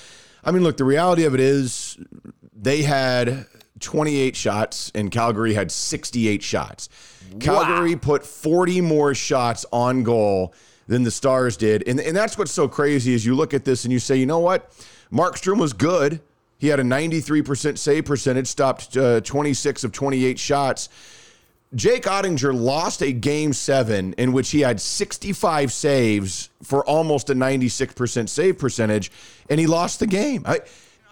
[0.44, 1.98] I mean, look, the reality of it is
[2.56, 3.46] they had
[3.80, 6.90] 28 shots and Calgary had 68 shots.
[7.40, 10.54] Calgary put 40 more shots on goal
[10.88, 11.88] than the Stars did.
[11.88, 14.26] And, and that's what's so crazy is you look at this and you say, you
[14.26, 14.72] know what?
[15.12, 16.22] Markstrom was good.
[16.58, 20.90] He had a 93% save percentage, stopped uh, 26 of 28 shots.
[21.76, 27.36] Jake Oettinger lost a game seven in which he had 65 saves for almost a
[27.36, 29.12] 96% save percentage,
[29.50, 30.44] and he lost the game.
[30.46, 30.62] I,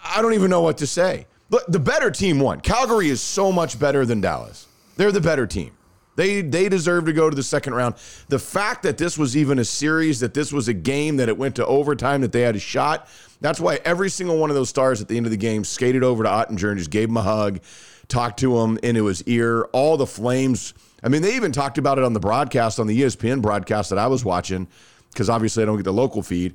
[0.02, 1.26] I don't even know what to say.
[1.48, 2.60] But the better team won.
[2.60, 4.66] Calgary is so much better than Dallas.
[4.96, 5.75] They're the better team.
[6.16, 7.94] They they deserve to go to the second round.
[8.28, 11.38] The fact that this was even a series, that this was a game, that it
[11.38, 13.08] went to overtime, that they had a shot.
[13.40, 16.02] That's why every single one of those stars at the end of the game skated
[16.02, 17.60] over to Oettinger and just gave him a hug,
[18.08, 19.64] talked to him into his ear.
[19.72, 20.74] All the Flames.
[21.02, 23.98] I mean, they even talked about it on the broadcast, on the ESPN broadcast that
[23.98, 24.66] I was watching,
[25.12, 26.54] because obviously I don't get the local feed.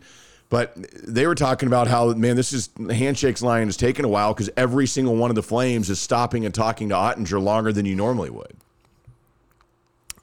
[0.49, 0.74] But
[1.07, 4.49] they were talking about how, man, this is handshakes line is taking a while because
[4.57, 7.95] every single one of the Flames is stopping and talking to Oettinger longer than you
[7.95, 8.57] normally would.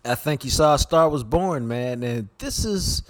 [0.09, 2.02] I think you saw a star was born, man.
[2.02, 3.02] And this is,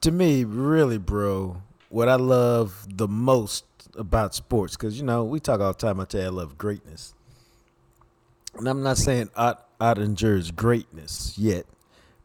[0.00, 3.64] to me, really, bro, what I love the most
[3.96, 4.76] about sports.
[4.76, 6.00] Because, you know, we talk all the time.
[6.00, 7.14] I tell you, I love greatness.
[8.56, 11.66] And I'm not saying Ott, Oettinger's greatness yet,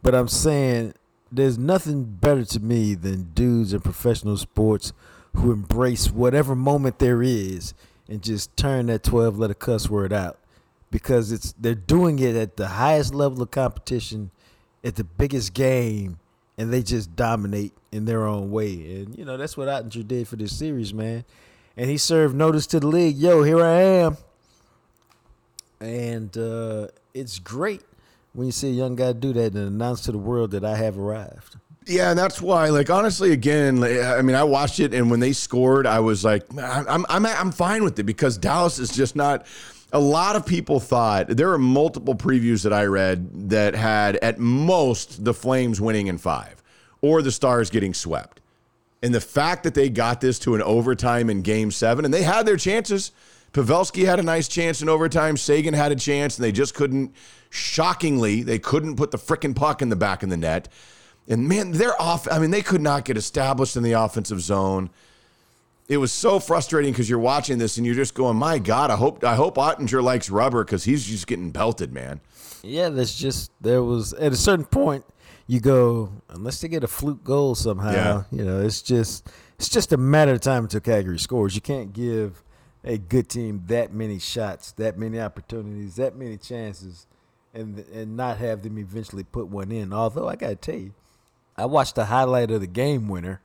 [0.01, 0.93] but I'm saying
[1.31, 4.93] there's nothing better to me than dudes in professional sports
[5.35, 7.73] who embrace whatever moment there is
[8.07, 10.37] and just turn that 12 letter cuss word out
[10.93, 14.29] because it's they're doing it at the highest level of competition
[14.83, 16.19] at the biggest game
[16.55, 18.73] and they just dominate in their own way.
[18.73, 21.25] And you know that's what Oettinger did for this series man.
[21.75, 23.17] And he served notice to the league.
[23.17, 24.17] Yo here I am.
[25.81, 27.81] And uh, it's great
[28.33, 30.75] when you see a young guy do that and announce to the world that I
[30.75, 31.57] have arrived.
[31.85, 35.19] Yeah, and that's why, like, honestly, again, like, I mean, I watched it, and when
[35.19, 39.17] they scored, I was like, I'm, I'm, I'm fine with it because Dallas is just
[39.17, 39.45] not.
[39.93, 44.39] A lot of people thought there are multiple previews that I read that had at
[44.39, 46.63] most the Flames winning in five
[47.01, 48.41] or the Stars getting swept.
[49.03, 52.23] And the fact that they got this to an overtime in game seven, and they
[52.23, 53.11] had their chances.
[53.51, 55.37] Pavelski had a nice chance in overtime.
[55.37, 57.13] Seguin had a chance, and they just couldn't,
[57.51, 60.69] shockingly, they couldn't put the frickin' puck in the back of the net.
[61.27, 62.27] And man, they're off.
[62.31, 64.89] I mean, they could not get established in the offensive zone.
[65.93, 68.95] It was so frustrating because you're watching this and you're just going, "My God, I
[68.95, 72.19] hope I hope Oettinger likes rubber because he's just getting belted, man."
[72.63, 75.05] Yeah, there's just there was at a certain point
[75.47, 77.91] you go unless they get a fluke goal somehow.
[77.91, 78.23] Yeah.
[78.31, 79.27] You know, it's just
[79.59, 81.53] it's just a matter of time until Calgary scores.
[81.53, 82.43] You can't give
[82.83, 87.05] a good team that many shots, that many opportunities, that many chances,
[87.53, 89.93] and and not have them eventually put one in.
[89.93, 90.93] Although I gotta tell you,
[91.55, 93.41] I watched the highlight of the game winner.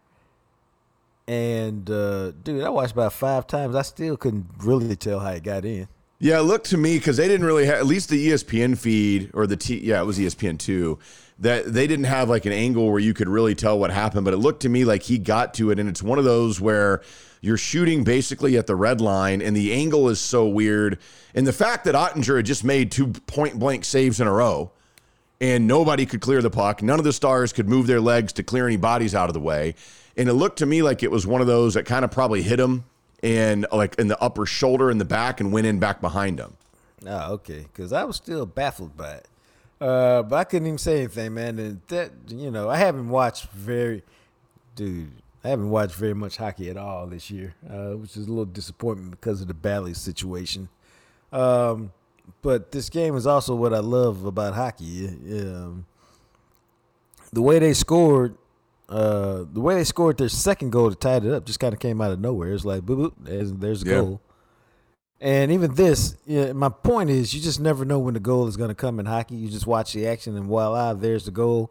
[1.28, 3.76] And uh, dude, I watched about five times.
[3.76, 5.86] I still couldn't really tell how it got in.
[6.18, 9.30] Yeah, it looked to me because they didn't really have at least the ESPN feed
[9.34, 9.78] or the T.
[9.78, 10.98] Yeah, it was ESPN two.
[11.38, 14.34] That they didn't have like an angle where you could really tell what happened, but
[14.34, 17.02] it looked to me like he got to it, and it's one of those where
[17.42, 20.98] you're shooting basically at the red line, and the angle is so weird,
[21.34, 24.72] and the fact that Oettinger had just made two point blank saves in a row,
[25.40, 26.82] and nobody could clear the puck.
[26.82, 29.40] None of the stars could move their legs to clear any bodies out of the
[29.40, 29.76] way,
[30.18, 32.42] and it looked to me like it was one of those that kind of probably
[32.42, 32.84] hit him
[33.22, 36.56] and like in the upper shoulder in the back and went in back behind him.
[37.06, 37.60] Oh, okay.
[37.72, 39.28] Because I was still baffled by it.
[39.80, 41.58] Uh, but I couldn't even say anything, man.
[41.60, 44.02] And that, you know, I haven't watched very,
[44.74, 45.12] dude,
[45.44, 48.44] I haven't watched very much hockey at all this year, uh, which is a little
[48.44, 50.68] disappointment because of the Bally situation.
[51.32, 51.92] Um,
[52.42, 55.06] but this game is also what I love about hockey.
[55.06, 55.86] Um,
[57.32, 58.36] the way they scored,
[58.88, 61.80] uh, the way they scored their second goal to tie it up just kind of
[61.80, 62.52] came out of nowhere.
[62.52, 63.94] It's like, boop, boop, there's, there's a Yeah.
[64.00, 64.20] goal.
[65.20, 68.56] And even this, yeah, my point is, you just never know when the goal is
[68.56, 69.34] going to come in hockey.
[69.34, 71.70] You just watch the action, and voila, there's the goal.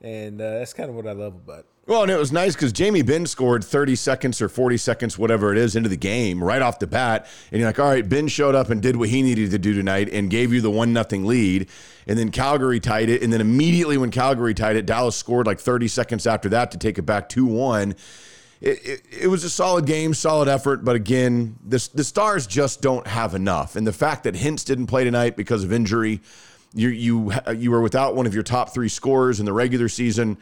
[0.00, 1.66] And uh, that's kind of what I love about it.
[1.88, 5.52] Well, and it was nice because Jamie Benn scored 30 seconds or 40 seconds, whatever
[5.52, 7.26] it is, into the game right off the bat.
[7.50, 9.72] And you're like, all right, Benn showed up and did what he needed to do
[9.72, 11.70] tonight and gave you the one nothing lead.
[12.06, 13.22] And then Calgary tied it.
[13.22, 16.78] And then immediately when Calgary tied it, Dallas scored like 30 seconds after that to
[16.78, 17.94] take it back 2 1.
[18.60, 23.06] it, it, it was a solid game, solid effort, but again, the Stars just don't
[23.06, 23.76] have enough.
[23.76, 26.20] And the fact that Hintz didn't play tonight because of injury,
[26.74, 30.36] you you you were without one of your top three scorers in the regular season.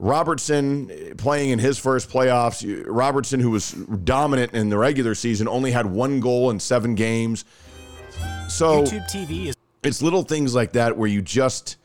[0.00, 2.64] Robertson eh, playing in his first playoffs.
[2.88, 7.44] Robertson, who was dominant in the regular season, only had one goal in seven games.
[8.48, 11.76] So YouTube TV is it's little things like that where you just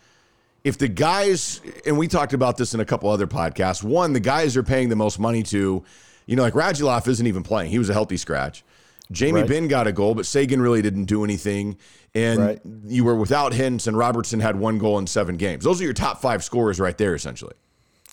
[0.63, 4.19] if the guys and we talked about this in a couple other podcasts one the
[4.19, 5.81] guys are paying the most money to
[6.25, 8.65] you know like Radulov isn't even playing he was a healthy scratch
[9.11, 9.49] Jamie Right.
[9.49, 11.77] Benn got a goal but Seguin really didn't do anything
[12.13, 12.59] and Right.
[12.85, 15.93] you were without Hintz and Robertson had one goal in seven games those are your
[15.93, 17.53] top five scorers right there essentially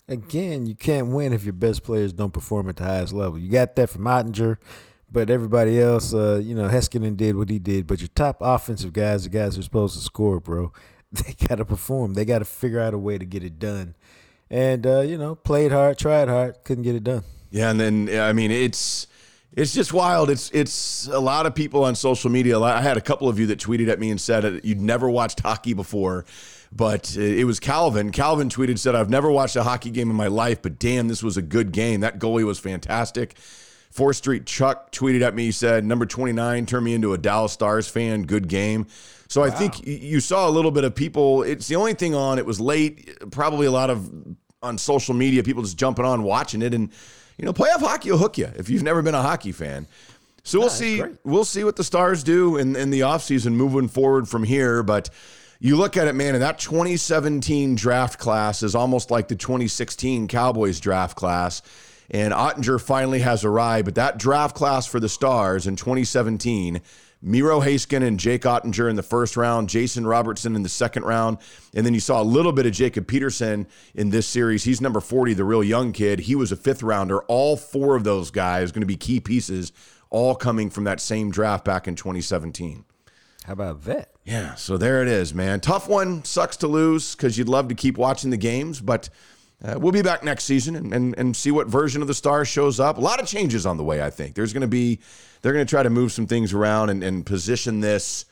[0.07, 3.39] Again, you can't win if your best players don't perform at the highest level.
[3.39, 4.57] You got that from Oettinger,
[5.11, 7.87] but everybody else, uh, you know, Heiskanen did what he did.
[7.87, 10.73] But your top offensive guys, the guys who are supposed to score, bro,
[11.11, 12.15] they got to perform.
[12.15, 13.95] They got to figure out a way to get it done.
[14.49, 17.23] And, uh, you know, played hard, tried hard, couldn't get it done.
[17.53, 19.05] Yeah, and then I mean it's
[19.55, 20.29] it's just wild.
[20.29, 22.59] It's it's a lot of people on social media.
[22.59, 25.41] I had a couple of you that tweeted at me and said you'd never watched
[25.41, 26.25] hockey before,
[26.71, 28.11] but it was Calvin.
[28.11, 31.21] Calvin tweeted said I've never watched a hockey game in my life, but damn, this
[31.21, 32.01] was a good game.
[32.01, 33.37] That goalie was fantastic.
[33.91, 35.45] Fourth Street Chuck tweeted at me.
[35.45, 38.23] He said number twenty nine turned me into a Dallas Stars fan.
[38.23, 38.87] Good game.
[39.27, 41.41] So I think you saw a little bit of people.
[41.41, 42.37] It's the only thing on.
[42.37, 43.17] It was late.
[43.31, 44.11] Probably a lot of
[44.61, 46.91] on social media, people just jumping on watching it and
[47.37, 49.87] you know, playoff hockey will hook you if you've never been a hockey fan.
[50.43, 50.99] So we'll see.
[50.99, 51.15] great.
[51.23, 54.83] We'll see what the Stars do in, in the offseason moving forward from here.
[54.83, 55.09] But
[55.59, 60.27] you look at it, man, and that 2017 draft class is almost like the 2016
[60.27, 61.61] Cowboys draft class.
[62.11, 63.85] And Oettinger finally has arrived.
[63.85, 66.81] But that draft class for the Stars in 2017,
[67.25, 71.37] Miro Heiskanen and Jake Oettinger in the first round, Jason Robertson in the second round.
[71.73, 73.65] And then you saw a little bit of Jacob Peterson
[73.95, 74.65] in this series.
[74.65, 76.19] He's number 40, the real young kid.
[76.19, 77.21] He was a fifth rounder.
[77.23, 79.71] All four of those guys going to be key pieces,
[80.09, 82.83] all coming from that same draft back in 2017.
[83.45, 84.11] How about that?
[84.25, 85.59] Yeah, so there it is, man.
[85.59, 86.23] Tough one.
[86.23, 89.09] Sucks to lose because you'd love to keep watching the games, but
[89.63, 92.47] uh, we'll be back next season and, and, and see what version of the Stars
[92.47, 92.97] shows up.
[92.97, 94.35] A lot of changes on the way, I think.
[94.35, 94.99] There's going to be,
[95.41, 98.25] they're going to try to move some things around and, and position this,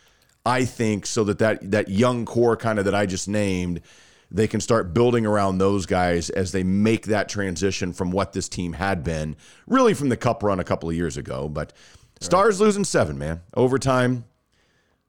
[0.46, 3.82] I think, so that, that that young core kind of that I just named,
[4.30, 8.50] they can start building around those guys as they make that transition from what this
[8.50, 9.36] team had been,
[9.68, 11.48] really from the cup run a couple of years ago.
[11.48, 11.74] But
[12.20, 13.42] Stars losing seven, man.
[13.54, 14.26] Overtime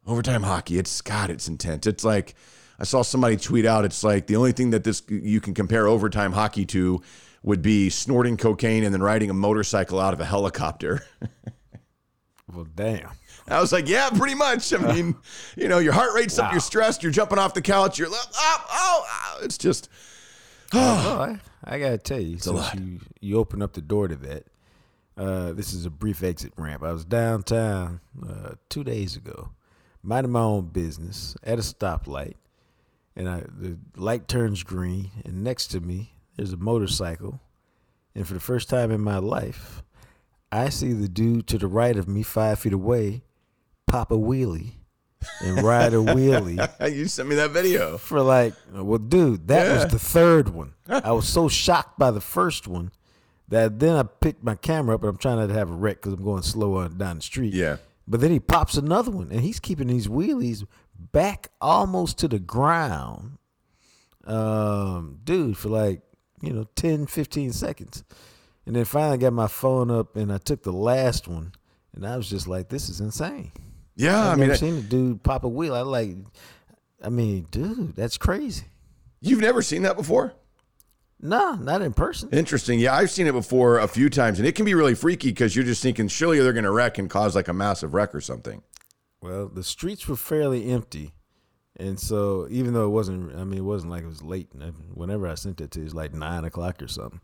[0.06, 2.34] overtime hockey it's god it's intense it's like
[2.82, 5.86] i saw somebody tweet out it's like the only thing that this you can compare
[5.86, 7.00] overtime hockey to
[7.42, 11.02] would be snorting cocaine and then riding a motorcycle out of a helicopter
[12.52, 13.08] Well, damn.
[13.48, 15.14] i was like yeah pretty much i mean
[15.56, 18.14] you know your heart rate's up you're stressed you're jumping off the couch you're up
[18.34, 19.38] oh, oh, oh.
[19.42, 19.88] it's just
[20.74, 24.16] Oh, I, I gotta tell you, a since you you open up the door to
[24.16, 24.46] that,
[25.16, 26.82] uh, this is a brief exit ramp.
[26.82, 29.50] I was downtown uh, two days ago,
[30.02, 32.34] minding my own business at a stoplight,
[33.16, 37.40] and I the light turns green, and next to me there's a motorcycle,
[38.14, 39.82] and for the first time in my life,
[40.50, 43.22] I see the dude to the right of me, five feet away,
[43.86, 44.72] pop a wheelie
[45.40, 49.74] and ride a wheelie you sent me that video for like, well, dude, that Yeah.
[49.84, 50.74] was the third one.
[50.88, 52.90] I was so shocked by the first one
[53.48, 55.98] that then I picked my camera up and I'm trying not to have a wreck
[56.02, 57.54] because I'm going slow on down the street.
[57.54, 57.76] Yeah.
[58.08, 60.66] But then he pops another one and he's keeping these wheelies
[61.10, 63.38] back almost to the ground,
[64.24, 66.02] um, dude, for like,
[66.40, 68.04] you know, 10, 15 seconds.
[68.66, 71.52] And then finally got my phone up and I took the last one
[71.94, 73.50] and I was just like, this is insane.
[73.96, 75.74] yeah I've i mean never I- seen a dude pop a wheel.
[75.74, 76.16] I like,
[77.02, 78.64] I mean, dude, that's crazy.
[79.20, 80.34] you've never seen that before
[81.20, 82.28] No, not in person.
[82.32, 82.78] Interesting.
[82.78, 85.54] Yeah, I've seen it before a few times, and it can be really freaky because
[85.56, 88.20] you're just thinking, surely they're going to wreck and cause like a massive wreck or
[88.20, 88.62] something.
[89.22, 91.12] Well, the streets were fairly empty,
[91.76, 94.48] and so even though it wasn't, I mean, it wasn't like it was late.
[94.92, 97.20] Whenever I sent it to, you, it was like nine o'clock or something.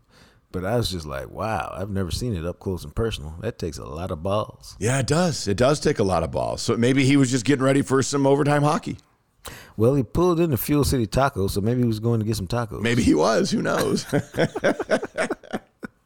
[0.51, 3.35] But I was just like, wow, I've never seen it up close and personal.
[3.41, 4.75] That takes a lot of balls.
[4.79, 5.47] Yeah, it does.
[5.47, 6.63] It does take a lot of balls.
[6.63, 8.97] So maybe he was just getting ready for some overtime hockey.
[9.77, 12.47] Well, he pulled into Fuel City Tacos, so maybe he was going to get some
[12.47, 12.81] tacos.
[12.81, 13.51] Maybe he was.
[13.51, 14.05] Who knows?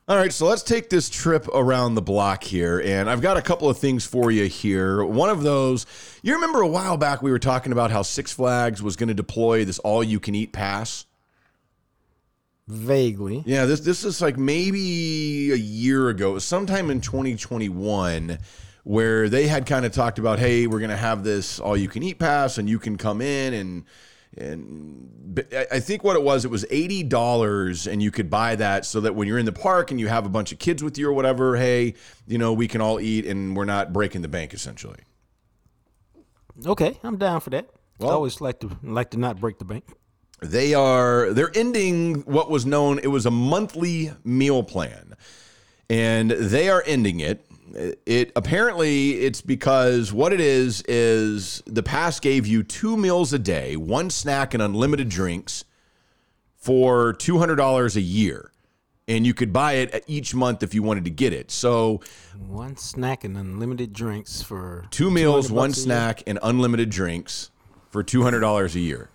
[0.05, 2.81] All right, so let's take this trip around the block here.
[2.83, 5.05] And I've got a couple of things for you here.
[5.05, 5.85] One of those,
[6.21, 9.13] you remember a while back we were talking about how Six Flags was going to
[9.13, 11.05] deploy this all you can eat pass?
[12.67, 13.43] Vaguely.
[13.45, 18.37] Yeah, this this is like maybe a year ago, sometime in 2021,
[18.85, 22.03] where they had kind of talked about, hey, we're gonna have this all you can
[22.03, 23.83] eat pass, and you can come in and
[24.37, 28.55] and I I think what it was, it was eighty dollars, and you could buy
[28.55, 30.83] that so that when you're in the park and you have a bunch of kids
[30.83, 31.93] with you or whatever, hey,
[32.27, 34.99] you know, we can all eat and we're not breaking the bank essentially.
[36.65, 37.69] Okay, I'm down for that.
[37.99, 39.85] Well- I always like to like to not break the bank.
[40.41, 45.15] They are they're ending what was known it was a monthly meal plan.
[45.89, 47.45] And they are ending it.
[47.73, 53.39] It apparently it's because what it is is the pass gave you two meals a
[53.39, 55.65] day, one snack and unlimited drinks
[56.55, 58.51] for $200 a year.
[59.07, 61.51] And you could buy it each month if you wanted to get it.
[61.51, 61.99] So,
[62.47, 65.73] One snack and unlimited drinks for two meals, one a year.
[65.83, 67.51] snack and unlimited drinks
[67.89, 69.09] for $200 a year.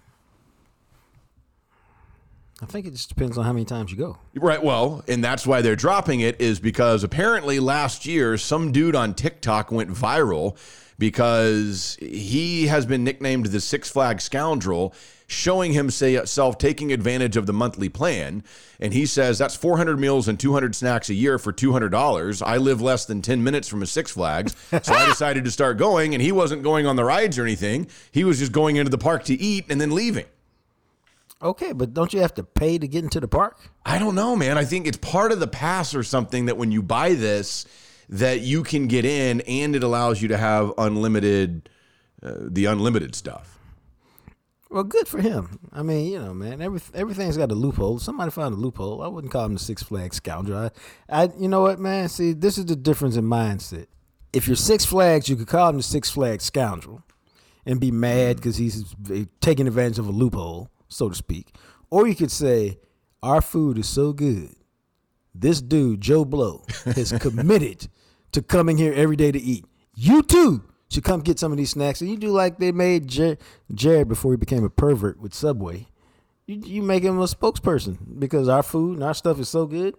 [2.61, 4.19] I think it just depends on how many times you go.
[4.35, 4.63] Right.
[4.63, 9.15] Well, and that's why they're dropping it is because apparently last year some dude on
[9.15, 10.57] TikTok went viral
[10.99, 14.93] because he has been nicknamed the Six Flags scoundrel,
[15.29, 18.43] showing himself taking advantage of the monthly plan.
[18.81, 22.43] And he says that's 400 meals and 200 snacks a year for $200.
[22.45, 24.57] I live less than 10 minutes from a Six Flags.
[24.83, 27.87] So I decided to start going, and he wasn't going on the rides or anything.
[28.11, 30.27] He was just going into the park to eat and then leaving.
[31.41, 33.59] Okay, but don't you have to pay to get into the park?
[33.86, 34.59] I don't know, man.
[34.59, 37.64] I think it's part of the pass or something that when you buy this,
[38.09, 41.68] that you can get in, and it allows you to have unlimited,
[42.22, 43.59] uh, the unlimited stuff.
[44.70, 45.61] Well, good for him.
[45.72, 47.99] I mean, you know, man, every, everything's got a loophole.
[47.99, 49.03] Somebody found a loophole.
[49.03, 50.70] I wouldn't call him the Six Flags scoundrel.
[51.09, 52.09] I, I, you know what, man?
[52.09, 53.86] See, this is the difference in mindset.
[54.32, 57.03] If you're Six Flags, you could call him the Six Flags scoundrel
[57.64, 58.95] and be mad because he's
[59.41, 61.55] taking advantage of a loophole, so to speak.
[61.91, 62.78] Or you could say,
[63.22, 64.55] our food is so good.
[65.34, 67.89] This dude, Joe Blow, has committed
[68.32, 69.64] to coming here every day to eat.
[69.95, 72.01] You too should come get some of these snacks.
[72.01, 73.39] And you do like they made Jer-
[73.72, 75.89] Jared before he became a pervert with Subway.
[76.47, 79.95] You, you make him a spokesperson because our food and our stuff is so good.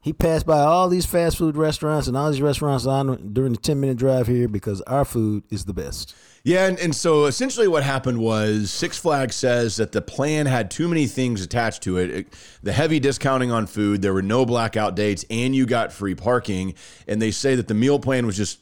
[0.00, 3.58] He passed by all these fast food restaurants and all these restaurants on during the
[3.58, 6.14] 10 minute drive here because our food is the best.
[6.46, 10.70] Yeah, and, and so essentially what happened was Six Flags says that the plan had
[10.70, 12.08] too many things attached to it.
[12.10, 16.14] It- The heavy discounting on food, there were no blackout dates, and you got free
[16.14, 16.74] parking.
[17.08, 18.60] And they say that the meal plan was just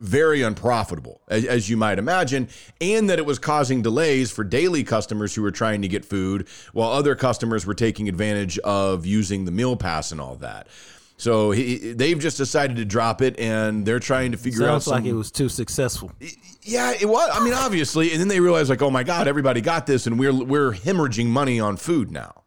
[0.00, 2.48] very unprofitable, as, as you might imagine,
[2.80, 6.48] and that it was causing delays for daily customers who were trying to get food,
[6.72, 10.66] while other customers were taking advantage of using the meal pass and all that.
[11.22, 14.88] So he, they've just decided to drop it, and they're trying to figure out Sounds
[14.88, 16.10] like it was too successful.
[16.62, 17.30] yeah, it was.
[17.32, 20.18] I mean, obviously, and then they realized, like, oh my god, everybody got this, and
[20.18, 22.42] we're we're hemorrhaging money on food now.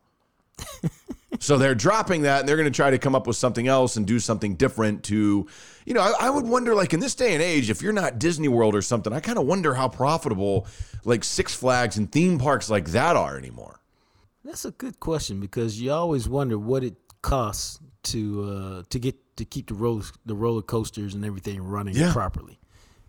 [1.40, 3.96] so they're dropping that, and they're going to try to come up with something else
[3.96, 5.04] and do something different.
[5.06, 5.48] To,
[5.86, 8.20] you know, I, I would wonder, like, in this day and age, if you're not
[8.20, 10.68] Disney World or something, I kind of wonder how profitable,
[11.06, 13.80] like, Six Flags and theme parks like that are anymore.
[14.44, 19.16] That's a good question because you always wonder what it costs to uh, to get
[19.38, 22.14] to keep the roller the roller coasters and everything running Yeah.
[22.14, 22.60] properly.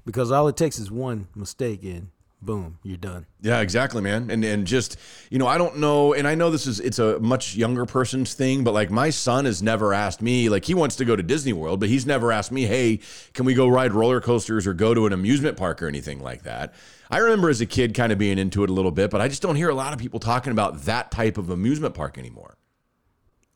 [0.04, 2.08] Because all it takes is one mistake and
[2.42, 3.26] boom, you're done.
[3.40, 4.30] Yeah, exactly, man.
[4.30, 4.96] And and just
[5.30, 8.34] you know, I don't know, and I know this is it's a much younger person's
[8.34, 11.22] thing, but like my son has never asked me, like he wants to go to
[11.22, 13.00] Disney World, but he's never asked me, hey,
[13.34, 16.42] can we go ride roller coasters or go to an amusement park or anything like
[16.42, 16.74] that.
[17.10, 19.28] I remember as a kid kind of being into it a little bit, but I
[19.28, 22.56] just don't hear a lot of people talking about that type of amusement park anymore.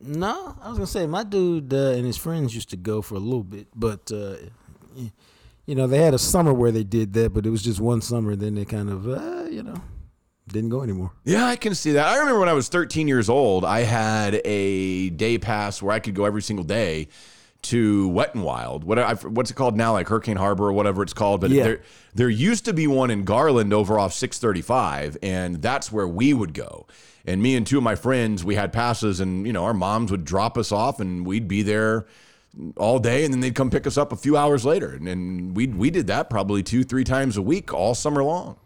[0.00, 3.16] No, I was gonna say my dude uh, and his friends used to go for
[3.16, 4.36] a little bit, but uh,
[5.66, 8.00] you know they had a summer where they did that, but it was just one
[8.00, 8.34] summer.
[8.34, 9.74] Then they kind of uh, you know
[10.48, 11.12] didn't go anymore.
[11.24, 12.08] Yeah, I can see that.
[12.08, 16.00] I remember when I was 13 years old, I had a day pass where I
[16.00, 17.08] could go every single day
[17.62, 18.84] to Wet and Wild.
[18.84, 21.40] What I, what's it called now, like Hurricane Harbor or whatever it's called.
[21.40, 21.64] But Yeah.
[21.64, 21.80] there
[22.14, 26.54] there used to be one in Garland over off 635, and that's where we would
[26.54, 26.86] go.
[27.26, 30.10] And me and two of my friends, we had passes, and you know our moms
[30.10, 32.06] would drop us off, and we'd be there
[32.76, 35.54] all day, and then they'd come pick us up a few hours later, and, and
[35.56, 38.56] we we did that probably two three times a week all summer long.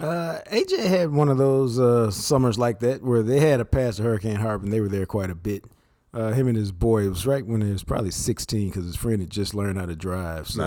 [0.00, 3.96] Uh, AJ had one of those uh, summers like that where they had a pass
[3.96, 5.64] to Hurricane Harbor and they were there quite a bit.
[6.16, 8.96] Uh, him and his boy, it was right when he was probably 16 because his
[8.96, 10.48] friend had just learned how to drive.
[10.48, 10.62] So,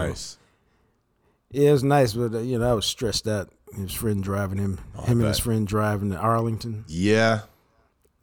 [1.49, 3.49] Yeah, it was nice, but uh, you know, I was stressed out.
[3.75, 6.85] His friend driving him, him and his friend driving to Arlington.
[6.87, 7.41] Yeah.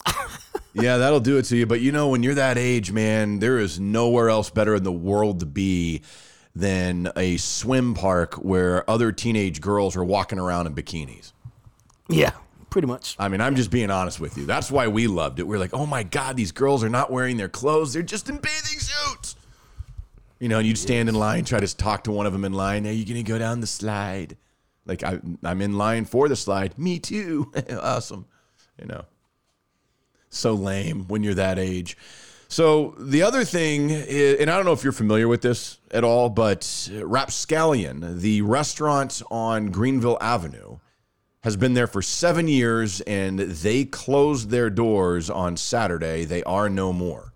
[0.75, 1.67] yeah, that'll do it to you.
[1.67, 4.93] But you know, when you're that age, man, there is nowhere else better in the
[4.93, 6.03] world to be
[6.55, 11.33] than a swim park where other teenage girls are walking around in bikinis.
[12.09, 12.33] Yeah,
[12.77, 13.17] pretty much.
[13.19, 14.45] I mean, I'm just being honest with you.
[14.45, 15.45] That's why we loved it.
[15.45, 17.95] We're like, oh my God, these girls are not wearing their clothes.
[17.95, 19.35] They're just in bathing suits.
[20.41, 22.53] You know, and you'd stand in line, try to talk to one of them in
[22.53, 22.87] line.
[22.87, 24.37] Are you to go down the slide?
[24.85, 26.79] Like I, I'm in line for the slide.
[26.79, 27.51] Me too.
[27.81, 28.27] awesome.
[28.79, 29.07] You know,
[30.29, 31.97] so lame when you're that age.
[32.49, 36.05] So the other thing, is, and I don't know if you're familiar with this at
[36.05, 40.77] all, but Rapscallion, the restaurant on Greenville Avenue,
[41.47, 46.25] has been there for seven years, and they closed their doors on Saturday.
[46.25, 47.33] They are no more.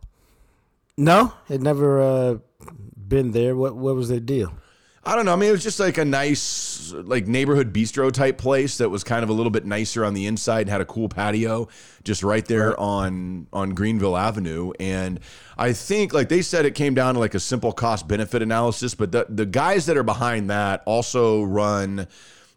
[0.97, 2.39] No, it never uh,
[3.07, 3.55] been there.
[3.55, 4.53] What what was their deal?
[5.05, 5.33] I don't know.
[5.33, 9.05] I mean, it was just like a nice, like neighborhood bistro type place that was
[9.05, 11.69] kind of a little bit nicer on the inside and had a cool patio
[12.03, 14.73] just right there on on Greenville Avenue.
[14.81, 15.21] And
[15.57, 18.97] I think, like they said, it came down to like a simple cost benefit analysis.
[18.97, 22.09] But the the guys that are behind that also run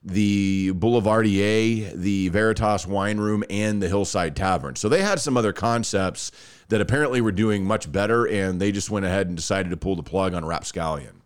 [0.03, 4.75] the Boulevardier, the Veritas Wine Room, and the Hillside Tavern.
[4.75, 6.31] So they had some other concepts
[6.69, 9.95] that apparently were doing much better, and they just went ahead and decided to pull
[9.95, 11.21] the plug on Rapscallion.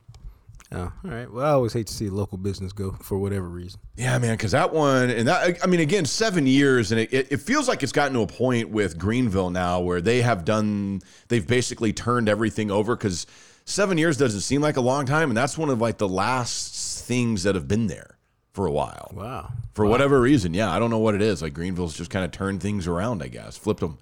[0.69, 1.31] Oh, all right.
[1.31, 3.79] Well, I always hate to see a local business go for whatever reason.
[3.95, 7.31] Yeah, man, because that one, and that, I mean, again, seven years, and it, it,
[7.31, 11.01] it feels like it's gotten to a point with Greenville now where they have done,
[11.29, 13.25] they've basically turned everything over because
[13.65, 15.29] seven years doesn't seem like a long time.
[15.29, 18.16] And that's one of like the last things that have been there
[18.57, 19.11] for a while.
[19.13, 19.51] Wow.
[19.75, 20.55] For whatever reason.
[20.55, 21.43] Yeah, I don't know what it is.
[21.43, 23.99] Like Greenville's just kind of turned things around, I guess, flipped them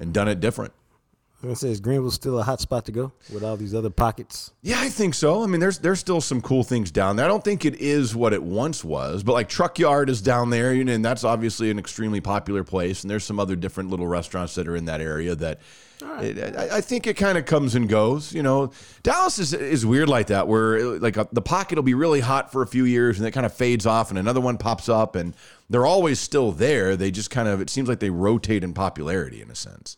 [0.00, 0.72] and done it different.
[1.42, 3.90] I'm gonna say is Greenville still a hot spot to go with all these other
[3.90, 4.50] pockets?
[4.62, 5.42] Yeah, I think so.
[5.42, 7.26] I mean, there's there's still some cool things down there.
[7.26, 10.48] I don't think it is what it once was, but like Truck Yard is down
[10.48, 13.02] there, you know, and that's obviously an extremely popular place.
[13.02, 15.60] And there's some other different little restaurants that are in that area that
[16.20, 18.32] it, I, I think it kind of comes and goes.
[18.32, 18.72] You know,
[19.02, 22.52] Dallas is is weird like that, where like a, the pocket will be really hot
[22.52, 25.16] for a few years and it kind of fades off, and another one pops up,
[25.16, 25.34] and
[25.70, 26.96] they're always still there.
[26.96, 29.96] They just kind of it seems like they rotate in popularity in a sense.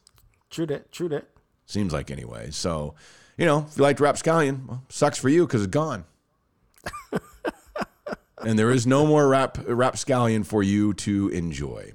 [0.51, 0.93] True that.
[0.93, 1.27] True that.
[1.67, 2.51] Seems like anyway.
[2.51, 2.95] So,
[3.37, 6.05] you know, if you liked Rapscallion, well, sucks for you because it's gone.
[8.45, 11.93] and there is no more rap Rapscallion for you to enjoy.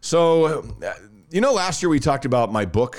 [0.00, 0.44] So,
[0.82, 0.94] uh,
[1.30, 2.98] you know, last year we talked about my book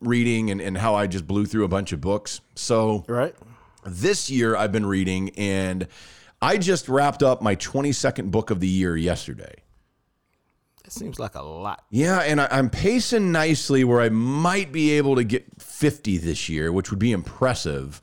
[0.00, 2.40] reading and, and how I just blew through a bunch of books.
[2.54, 3.34] So, Right.
[3.84, 5.86] this year I've been reading, and
[6.42, 9.54] I just wrapped up my 22nd book of the year yesterday.
[10.84, 11.84] That seems like a lot.
[11.90, 16.48] Yeah, and I, I'm pacing nicely where I might be able to get 50 this
[16.48, 18.00] year, which would be impressive.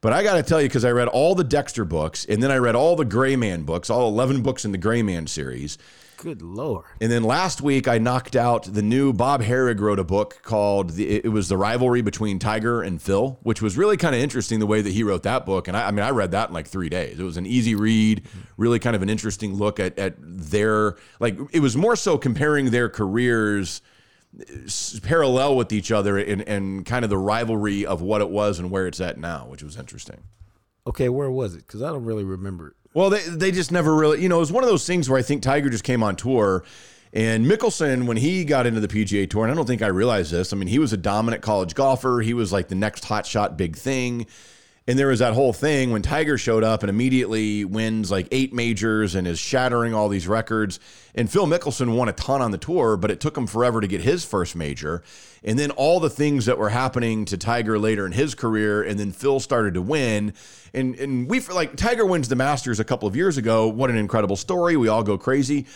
[0.00, 2.50] But I got to tell you, because I read all the Dexter books, and then
[2.50, 5.78] I read all the Gray Man books, all 11 books in the Gray Man series.
[6.16, 6.84] Good lord.
[7.00, 10.90] And then last week I knocked out the new Bob Harig wrote a book called
[10.90, 14.60] the, it was the rivalry between Tiger and Phil, which was really kind of interesting
[14.60, 15.68] the way that he wrote that book.
[15.68, 17.18] And I, I mean I read that in like three days.
[17.18, 21.36] It was an easy read, really kind of an interesting look at at their like
[21.52, 23.82] it was more so comparing their careers
[25.02, 28.70] parallel with each other and, and kind of the rivalry of what it was and
[28.70, 30.22] where it's at now, which was interesting.
[30.86, 31.66] Okay, where was it?
[31.66, 32.74] Because I don't really remember it.
[32.92, 35.18] Well, they they just never really, you know, it was one of those things where
[35.18, 36.64] I think Tiger just came on tour.
[37.12, 40.32] And Mickelson, when he got into the PGA Tour, and I don't think I realized
[40.32, 42.20] this, I mean, he was a dominant college golfer.
[42.22, 44.26] He was like the next hot shot big thing.
[44.86, 48.52] And there was that whole thing when Tiger showed up and immediately wins like eight
[48.52, 50.78] majors and is shattering all these records.
[51.14, 53.86] And Phil Mickelson won a ton on the tour, but it took him forever to
[53.86, 55.02] get his first major.
[55.42, 59.00] And then all the things that were happening to Tiger later in his career, and
[59.00, 60.34] then Phil started to win.
[60.74, 63.68] And and we like Tiger wins the Masters a couple of years ago.
[63.68, 64.76] What an incredible story!
[64.76, 65.66] We all go crazy.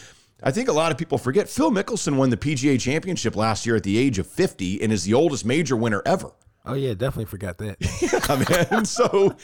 [0.42, 3.74] I think a lot of people forget Phil Mickelson won the PGA Championship last year
[3.74, 6.30] at the age of 50 and is the oldest major winner ever.
[6.68, 7.76] Oh yeah, definitely forgot that.
[8.00, 8.84] Yeah, man.
[8.84, 9.34] So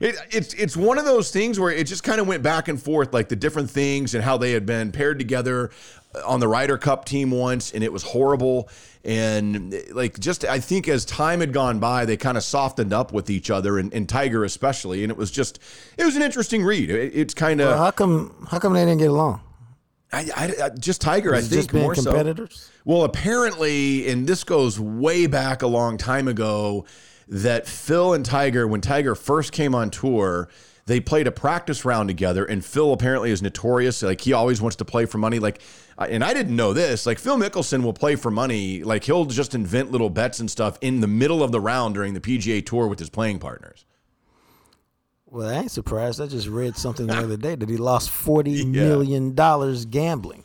[0.00, 2.82] it, it's it's one of those things where it just kind of went back and
[2.82, 5.70] forth, like the different things and how they had been paired together
[6.14, 8.68] uh, on the Ryder Cup team once, and it was horrible.
[9.04, 13.12] And like just I think as time had gone by, they kind of softened up
[13.12, 15.04] with each other, and, and Tiger especially.
[15.04, 15.58] And it was just
[15.98, 16.90] it was an interesting read.
[16.90, 18.46] It, it's kind of Well, how come?
[18.50, 19.40] How come they didn't get along?
[20.12, 21.34] I, I, I- just Tiger.
[21.34, 22.04] I Is it think more so.
[22.10, 22.70] competitors?
[22.84, 26.84] Well, apparently, and this goes way back a long time ago,
[27.28, 30.48] that Phil and Tiger, when Tiger first came on tour,
[30.86, 34.02] they played a practice round together, and Phil apparently is notorious.
[34.02, 35.38] Like he always wants to play for money.
[35.38, 35.60] Like,
[35.98, 37.06] and I didn't know this.
[37.06, 38.82] Like Phil Mickelson will play for money.
[38.82, 42.14] Like he'll just invent little bets and stuff in the middle of the round during
[42.14, 43.84] the PGA Tour with his playing partners.
[45.30, 46.20] Well, I ain't surprised.
[46.20, 50.44] I just read something the other day that he lost forty million dollars gambling.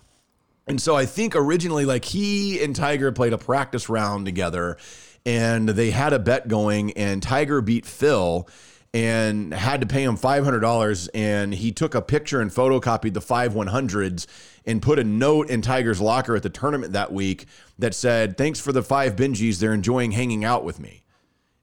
[0.67, 4.77] And so I think originally, like he and Tiger played a practice round together,
[5.25, 8.47] and they had a bet going, and Tiger beat Phil
[8.93, 13.13] and had to pay him five hundred dollars, and he took a picture and photocopied
[13.13, 14.27] the five one hundreds
[14.67, 17.47] and put a note in Tiger's locker at the tournament that week
[17.79, 19.57] that said, "Thanks for the five bingies.
[19.57, 21.04] They're enjoying hanging out with me."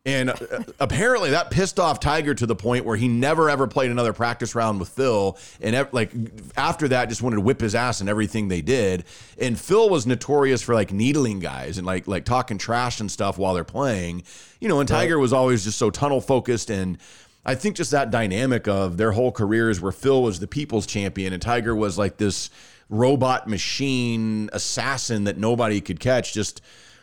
[0.05, 0.37] And uh,
[0.81, 4.55] apparently that pissed off Tiger to the point where he never ever played another practice
[4.57, 5.39] round with Phil.
[5.61, 6.11] And like
[6.57, 9.05] after that, just wanted to whip his ass in everything they did.
[9.39, 13.39] And Phil was notorious for like needling guys and like like talking trash and stuff
[13.39, 14.25] while they're playing.
[14.59, 16.99] You know, and Tiger was always just so tunnel focused and.
[17.45, 21.33] I think just that dynamic of their whole careers where Phil was the people's champion
[21.33, 22.51] and Tiger was like this
[22.89, 26.33] robot machine assassin that nobody could catch.
[26.35, 26.63] Just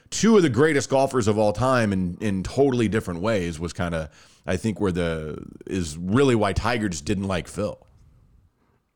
[0.09, 3.93] two of the greatest golfers of all time in, in totally different ways was kind
[3.95, 4.09] of,
[4.45, 7.79] I think, where the is really why Tiger just didn't like Phil.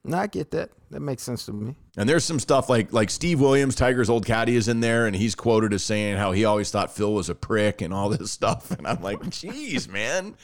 [0.05, 0.69] No, I get that.
[0.91, 1.75] That makes sense to me.
[1.97, 5.15] And there's some stuff like like Steve Williams, Tiger's old caddy, is in there, and
[5.15, 8.31] he's quoted as saying how he always thought Phil was a prick and all this
[8.39, 8.71] stuff.
[8.71, 10.35] And I'm like, geez, man.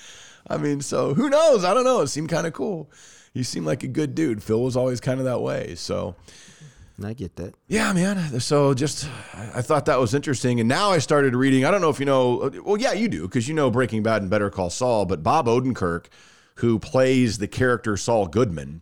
[0.47, 1.63] I mean, so who knows?
[1.63, 2.01] I don't know.
[2.01, 2.89] It seemed kind of cool.
[3.33, 4.41] He seemed like a good dude.
[4.41, 5.75] Phil was always kind of that way.
[5.75, 6.15] So
[7.03, 7.55] I get that.
[7.67, 8.39] yeah, man.
[8.39, 11.65] So just I I thought that was interesting, and now I started reading.
[11.65, 12.51] I don't know if you know.
[12.63, 15.05] Well, yeah, you do because you know Breaking Bad and Better Call Saul.
[15.05, 16.05] But Bob Odenkirk,
[16.55, 18.81] who plays the character Saul Goodman,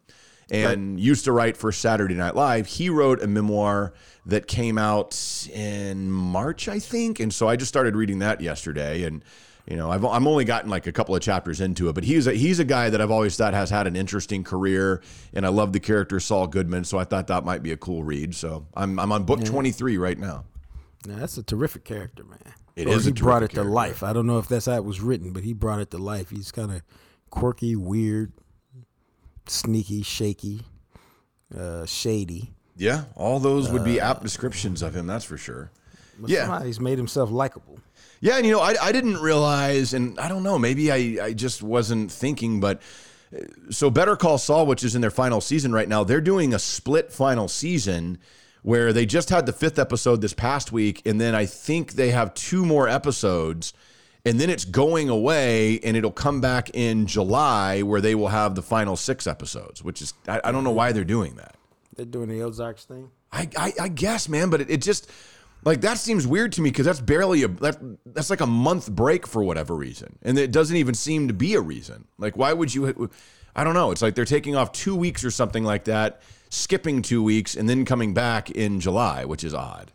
[0.50, 3.94] and used to write for Saturday Night Live, he wrote a memoir
[4.26, 7.20] that came out in March, I think.
[7.20, 9.24] And so I just started reading that yesterday, and
[9.70, 12.26] you know, I've I'm only gotten like a couple of chapters into it, but he's
[12.28, 15.02] a, he's a guy that I've always thought has had an interesting career,
[15.34, 18.04] and I love the character Saul Goodman, so I thought that might be a cool
[18.04, 18.34] read.
[18.34, 20.46] So I'm I'm on book 23 right now.
[21.06, 22.40] Now, that's a terrific character, man.
[22.76, 24.04] It Or is a He brought it to life.
[24.04, 26.30] I don't know if that's how it was written, but he brought it to life.
[26.30, 26.82] He's kind of
[27.30, 28.34] quirky, weird,
[29.48, 30.62] sneaky, shaky,
[31.58, 32.54] uh, shady.
[32.76, 35.72] Yeah, all those would be apt descriptions of him, that's for sure.
[36.20, 36.64] But Yeah.
[36.64, 37.80] he's made himself likable.
[38.20, 41.34] Yeah, and you know, I, I didn't realize, and I don't know, maybe I, I
[41.34, 42.82] just wasn't thinking, but
[43.36, 46.54] uh, so Better Call Saul, which is in their final season right now, they're doing
[46.54, 48.18] a split final season
[48.64, 52.10] where they just had the fifth episode this past week, and then I think they
[52.10, 53.74] have two more episodes,
[54.26, 58.56] and then it's going away, and it'll come back in July where they will have
[58.56, 61.56] the final six episodes, which is, I, I don't know why they're doing that.
[61.96, 63.10] They're doing the Ozarks thing.
[63.32, 65.10] I, I, I guess, man, but it, it just
[65.68, 68.90] like that seems weird to me because that's barely a that that's like a month
[68.90, 72.08] break for whatever reason, and it doesn't even seem to be a reason.
[72.18, 73.10] Like, why would you?
[73.56, 73.92] I don't know.
[73.92, 77.68] It's like they're taking off two weeks or something like that, skipping two weeks, and
[77.68, 79.92] then coming back in July, which is odd.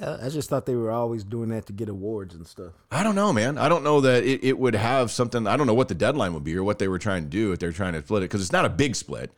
[0.00, 2.72] Yeah, I just thought they were always doing that to get awards and stuff.
[2.90, 3.58] I don't know, man.
[3.58, 5.46] I don't know that it, it would have something.
[5.46, 7.52] I don't know what the deadline would be or what they were trying to do
[7.52, 9.30] if they're trying to split it because it's not a big split.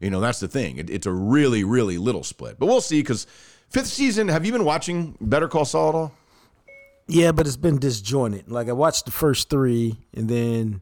[0.00, 0.76] You know, that's the thing.
[0.76, 2.58] It, it's a really, really little split.
[2.58, 3.26] But we'll see because
[3.70, 4.28] fifth season.
[4.28, 6.12] Have you been watching Better Call Saul at all?
[7.06, 8.50] Yeah, but it's been disjointed.
[8.50, 10.80] Like I watched the first three, and then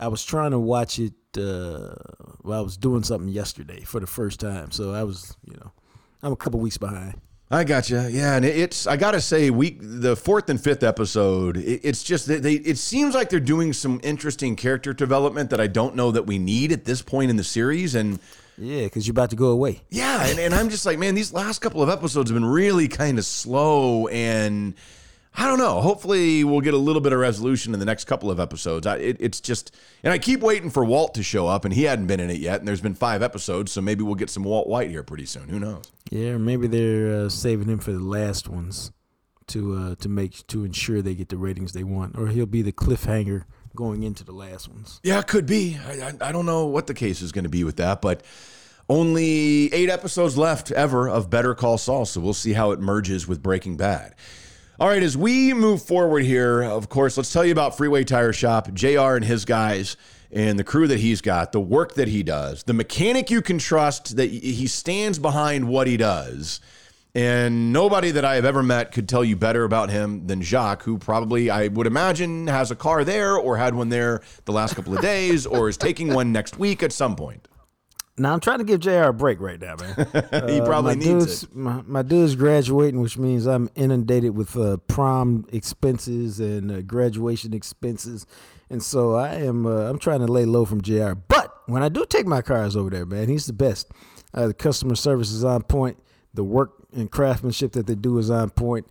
[0.00, 1.12] I was trying to watch it.
[1.36, 1.94] Uh,
[2.42, 5.72] well, I was doing something yesterday for the first time, so I was, you know,
[6.22, 7.20] I'm a couple weeks behind.
[7.50, 8.08] I gotcha.
[8.10, 12.26] Yeah, and it's I gotta say, week the fourth and fifth episode, it, it's just
[12.28, 12.54] that they.
[12.54, 16.38] It seems like they're doing some interesting character development that I don't know that we
[16.38, 18.20] need at this point in the series, and
[18.58, 19.80] Yeah, because you're about to go away.
[19.90, 22.86] yeah, and, and I'm just like, man, these last couple of episodes have been really
[22.86, 24.74] kind of slow, and
[25.34, 25.80] I don't know.
[25.80, 28.86] Hopefully, we'll get a little bit of resolution in the next couple of episodes.
[28.86, 31.84] I, it, it's just, and I keep waiting for Walt to show up, and he
[31.84, 34.44] hadn't been in it yet, and there's been five episodes, so maybe we'll get some
[34.44, 35.48] Walt White here pretty soon.
[35.48, 35.90] Who knows?
[36.10, 38.92] Yeah, maybe they're uh, saving him for the last ones
[39.48, 42.62] to uh, to make to ensure they get the ratings they want, or he'll be
[42.62, 43.44] the cliffhanger
[43.74, 45.00] going into the last ones.
[45.02, 45.78] Yeah, it could be.
[45.86, 48.22] I, I, I don't know what the case is going to be with that, but
[48.88, 53.26] only eight episodes left ever of Better Call Saul, so we'll see how it merges
[53.26, 54.14] with Breaking Bad.
[54.80, 58.32] All right, as we move forward here, of course, let's tell you about Freeway Tire
[58.32, 59.96] Shop, JR and his guys,
[60.32, 63.58] and the crew that he's got, the work that he does, the mechanic you can
[63.58, 66.60] trust that he stands behind what he does.
[67.14, 70.82] And nobody that I have ever met could tell you better about him than Jacques,
[70.84, 74.76] who probably, I would imagine, has a car there or had one there the last
[74.76, 77.48] couple of days or is taking one next week at some point.
[78.18, 79.04] Now I'm trying to give Jr.
[79.04, 79.94] a break right now, man.
[80.48, 81.54] he probably my needs dude's, it.
[81.54, 87.54] My, my dude's graduating, which means I'm inundated with uh, prom expenses and uh, graduation
[87.54, 88.26] expenses,
[88.68, 89.66] and so I am.
[89.66, 91.12] Uh, I'm trying to lay low from Jr.
[91.14, 93.90] But when I do take my cars over there, man, he's the best.
[94.34, 95.96] Uh, the customer service is on point.
[96.34, 98.86] The work and craftsmanship that they do is on point.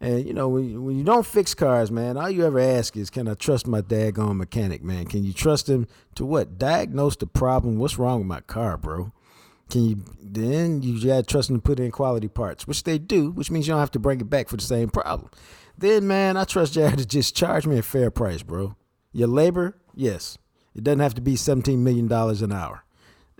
[0.00, 2.96] And you know, when you, when you don't fix cars, man, all you ever ask
[2.96, 5.06] is, "Can I trust my daggone mechanic, man?
[5.06, 5.86] Can you trust him
[6.16, 6.58] to what?
[6.58, 7.78] Diagnose the problem.
[7.78, 9.12] What's wrong with my car, bro?
[9.70, 13.30] Can you then you gotta trust them to put in quality parts, which they do,
[13.30, 15.30] which means you don't have to bring it back for the same problem.
[15.78, 18.76] Then man, I trust Jared to just charge me a fair price, bro.
[19.12, 20.38] Your labor, yes.
[20.74, 22.84] It doesn't have to be seventeen million dollars an hour.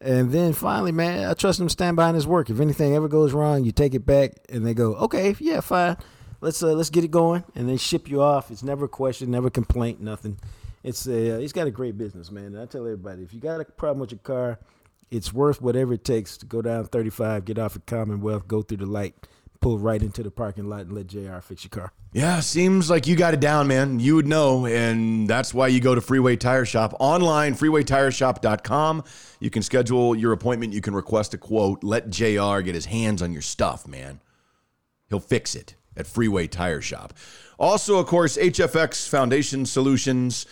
[0.00, 2.50] And then finally, man, I trust him to stand behind his work.
[2.50, 5.96] If anything ever goes wrong, you take it back and they go, Okay, yeah, fine.
[6.40, 8.50] let's uh, let's get it going, and then ship you off.
[8.50, 10.38] It's never a question, never a complaint, nothing.
[10.82, 12.46] It's a, uh, he's got a great business, man.
[12.46, 14.58] And I tell everybody, if you got a problem with your car,
[15.10, 18.76] it's worth whatever it takes to go down 35, get off at Commonwealth, go through
[18.78, 19.14] the light,
[19.66, 21.40] pull right into the parking lot, and let Jr.
[21.40, 21.92] fix your car.
[22.12, 23.98] Yeah, seems like you got it down, man.
[23.98, 29.02] You would know, and that's why you go to Freeway Tire Shop online, freewaytireshop.com.
[29.40, 30.72] You can schedule your appointment.
[30.72, 31.82] You can request a quote.
[31.82, 34.20] Let JR get his hands on your stuff, man.
[35.08, 37.12] He'll fix it at Freeway Tire Shop.
[37.58, 40.46] Also, of course, HFX Foundation Solutions.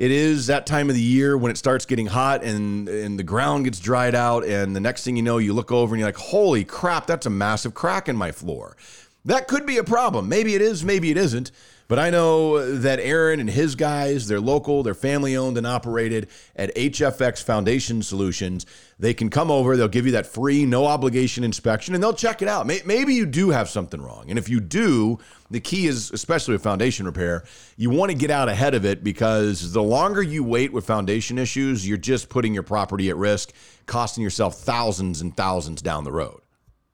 [0.00, 3.22] It is that time of the year when it starts getting hot and, and the
[3.22, 4.46] ground gets dried out.
[4.46, 7.26] And the next thing you know, you look over and you're like, holy crap, that's
[7.26, 8.78] a massive crack in my floor.
[9.26, 10.26] That could be a problem.
[10.26, 11.50] Maybe it is, maybe it isn't.
[11.86, 16.28] But I know that Aaron and his guys, they're local, they're family owned and operated
[16.56, 18.64] at HFX Foundation Solutions.
[18.98, 22.40] They can come over, they'll give you that free, no obligation inspection, and they'll check
[22.40, 22.66] it out.
[22.66, 24.30] Maybe you do have something wrong.
[24.30, 25.18] And if you do,
[25.50, 27.44] the key is, especially with foundation repair,
[27.76, 31.38] you want to get out ahead of it because the longer you wait with foundation
[31.38, 33.52] issues, you're just putting your property at risk,
[33.86, 36.40] costing yourself thousands and thousands down the road.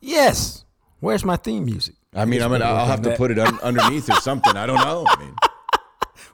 [0.00, 0.64] Yes.
[1.00, 1.94] Where's my theme music?
[2.14, 4.56] I mean, I'm gonna, I'll have to put it un- underneath or something.
[4.56, 5.04] I don't know.
[5.08, 5.34] I mean.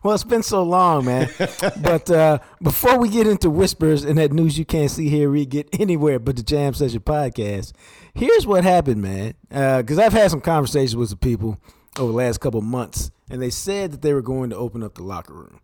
[0.01, 1.29] Well, it's been so long, man.
[1.83, 5.51] but uh, before we get into whispers and that news you can't see here, read,
[5.51, 7.73] get anywhere but the Jam Session podcast,
[8.15, 9.35] here's what happened, man.
[9.49, 11.59] Because uh, I've had some conversations with some people
[11.99, 14.95] over the last couple months, and they said that they were going to open up
[14.95, 15.59] the locker room.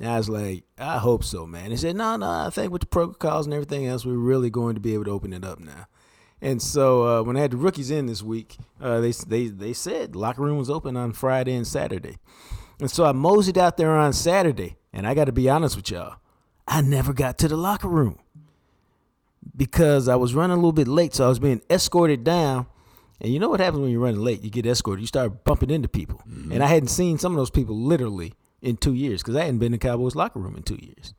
[0.00, 1.70] And I was like, I hope so, man.
[1.70, 4.74] He said, no, no, I think with the protocols and everything else, we're really going
[4.74, 5.86] to be able to open it up now.
[6.40, 9.74] And so uh, when I had the rookies in this week, uh, they they they
[9.74, 12.16] said locker room was open on Friday and Saturday.
[12.80, 15.90] And so I moseyed out there on Saturday, and I got to be honest with
[15.90, 16.16] y'all,
[16.66, 18.18] I never got to the locker room
[19.54, 22.64] because I was running a little bit late, so I was being escorted down.
[23.20, 24.42] And you know what happens when you're running late?
[24.42, 25.02] You get escorted.
[25.02, 26.52] You start bumping into people, mm-hmm.
[26.52, 28.32] and I hadn't seen some of those people literally
[28.62, 31.14] in two years because I hadn't been in the Cowboys locker room in two years.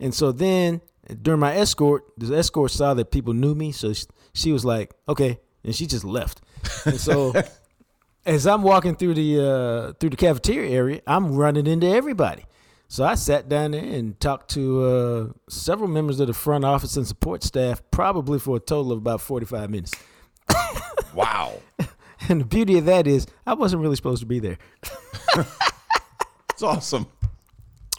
[0.00, 0.80] And so then
[1.22, 4.92] during my escort, the escort saw that people knew me, so she, she was like,
[5.08, 6.40] "Okay," and she just left.
[6.84, 7.32] And so
[8.26, 12.44] as I'm walking through the uh, through the cafeteria area, I'm running into everybody.
[12.88, 16.94] So I sat down there and talked to uh, several members of the front office
[16.98, 19.94] and support staff, probably for a total of about 45 minutes.
[21.14, 21.54] wow.
[22.28, 24.58] and the beauty of that is, I wasn't really supposed to be there.
[26.62, 27.08] It's awesome.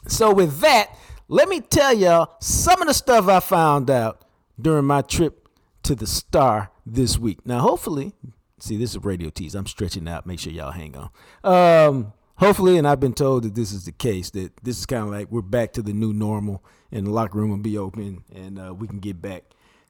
[0.07, 0.97] So with that,
[1.27, 4.23] let me tell y'all some of the stuff I found out
[4.57, 5.49] during my trip
[5.83, 7.45] to the star this week.
[7.45, 8.13] Now, hopefully,
[8.59, 9.53] see, this is radio tease.
[9.53, 10.25] I'm stretching out.
[10.25, 11.09] Make sure y'all hang on.
[11.43, 15.03] Um, hopefully, and I've been told that this is the case, that this is kind
[15.03, 18.23] of like we're back to the new normal and the locker room will be open
[18.33, 19.43] and uh, we can get back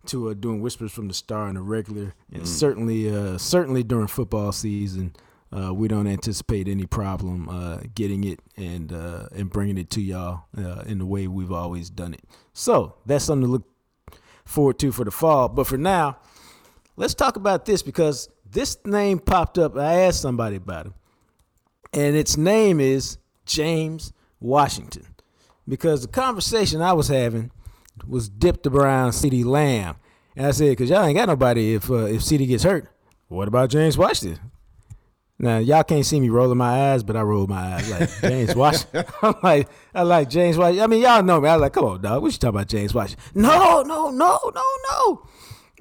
[0.08, 2.48] to uh, doing whispers from the star in a regular and mm.
[2.48, 5.14] certainly uh, certainly during football season
[5.56, 10.01] uh, we don't anticipate any problem uh, getting it and uh, and bringing it to
[10.01, 12.22] y'all uh, in the way we've always done it.
[12.54, 13.68] So that's something to look
[14.45, 15.49] forward to for the fall.
[15.49, 16.18] But for now,
[16.95, 19.78] let's talk about this because this name popped up.
[19.78, 20.93] I asked somebody about it,
[21.93, 25.06] and its name is James Washington
[25.68, 27.52] because the conversation I was having
[28.07, 29.98] was dipped around CeeDee Lamb,
[30.36, 32.90] and I said, "Cause y'all ain't got nobody if uh, if CeeDee gets hurt."
[33.28, 34.52] What about James Washington?
[35.44, 38.56] Now y'all can't see me rolling my eyes, but I roll my eyes like James
[38.56, 39.03] Washington.
[39.22, 40.84] I'm like I like James Washington.
[40.86, 41.49] I mean y'all know me.
[41.49, 42.22] I was like, come on, dog.
[42.22, 43.26] What you talking about, James Washington?
[43.36, 44.52] No, no, no, no,
[44.90, 45.28] no,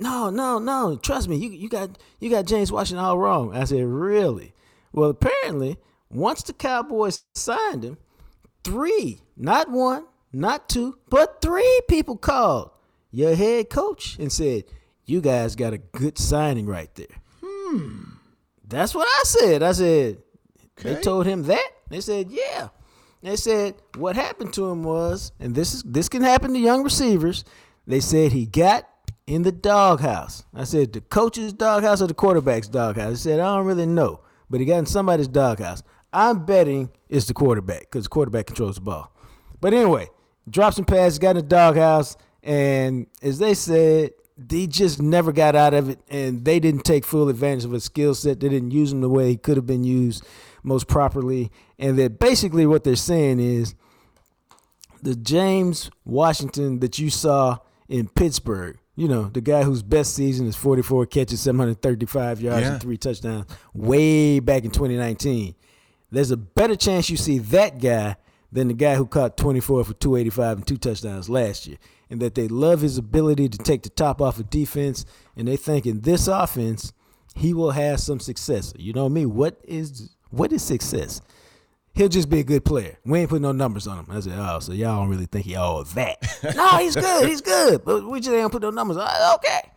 [0.01, 0.97] no, no, no.
[0.97, 3.55] Trust me, you you got you got James Washington all wrong.
[3.55, 4.53] I said, really?
[4.93, 5.77] Well, apparently,
[6.11, 7.99] once the Cowboys signed him,
[8.65, 12.73] three, not one, not two, but three people called
[13.13, 14.65] your head coach and said,
[15.07, 18.12] "You guys got a good signing right there." Hmm.
[18.73, 19.63] That's what I said.
[19.63, 20.19] I said
[20.77, 21.71] they told him that.
[21.89, 22.69] They said, "Yeah."
[23.23, 26.83] They said what happened to him was, and this is this can happen to young
[26.83, 27.45] receivers.
[27.87, 28.89] They said he got
[29.27, 30.45] in the doghouse.
[30.55, 33.13] I said the coach's doghouse or the quarterback's doghouse.
[33.13, 35.83] I said I don't really know, but he got in somebody's doghouse.
[36.13, 39.15] I'm betting it's the quarterback because the quarterback controls the ball.
[39.61, 40.09] But anyway,
[40.49, 44.13] dropped some passes, got in the doghouse, and as they said,
[44.51, 47.85] he just never got out of it, and they didn't take full advantage of his
[47.85, 48.41] skill set.
[48.41, 50.25] They didn't use him the way he could have been used
[50.63, 53.75] most properly, and that basically what they're saying is
[55.03, 58.79] the James Washington that you saw in Pittsburgh.
[58.95, 62.73] You know, the guy whose best season is 44 catches, 735 yards, Yeah.
[62.75, 65.55] and three touchdowns, way back in 2019.
[66.11, 68.17] There's a better chance you see that guy
[68.53, 71.79] than the guy who caught 24 for 285 and two touchdowns last year.
[72.13, 75.57] And that they love his ability to take the top off of defense, and they
[75.57, 76.93] think in this offense
[77.35, 78.75] he will have some success.
[78.77, 81.23] You know me, what is what is success?
[81.95, 82.99] He'll just be a good player.
[83.07, 84.07] We ain't putting no numbers on him.
[84.11, 86.19] I said, oh, so y'all don't really think he all that.
[86.55, 87.29] no, he's good.
[87.29, 87.83] He's good.
[87.83, 89.35] But we just ain't put no numbers on it.
[89.37, 89.71] Okay.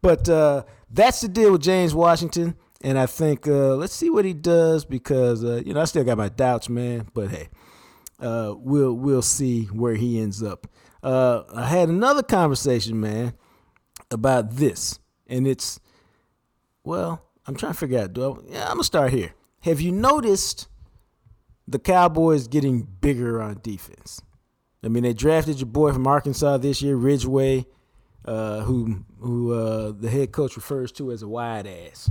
[0.00, 2.56] But uh, that's the deal with James Washington.
[2.82, 6.04] And I think uh, let's see what he does because uh, you know I still
[6.04, 7.08] got my doubts, man.
[7.14, 7.48] But hey,
[8.20, 10.66] uh, we'll we'll see where he ends up.
[11.04, 13.34] Uh, I had another conversation, man,
[14.10, 15.78] about this, and it's
[16.82, 18.14] well, I'm trying to figure out.
[18.14, 19.34] Do I, yeah, I'm gonna start here.
[19.60, 20.66] Have you noticed
[21.68, 24.22] the Cowboys getting bigger on defense?
[24.82, 27.66] I mean, they drafted your boy from Arkansas this year, Ridgeway,
[28.24, 32.10] uh, who who uh, the head coach refers to as a wide ass.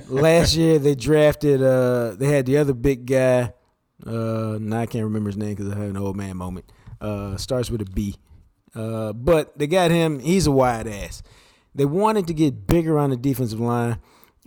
[0.08, 1.62] Last year they drafted.
[1.62, 3.54] Uh, they had the other big guy.
[4.04, 6.70] Uh, now I can't remember his name because I had an old man moment.
[7.02, 8.14] Uh, starts with a B.
[8.74, 10.20] Uh, but they got him.
[10.20, 11.22] He's a wide ass.
[11.74, 13.98] They wanted to get bigger on the defensive line.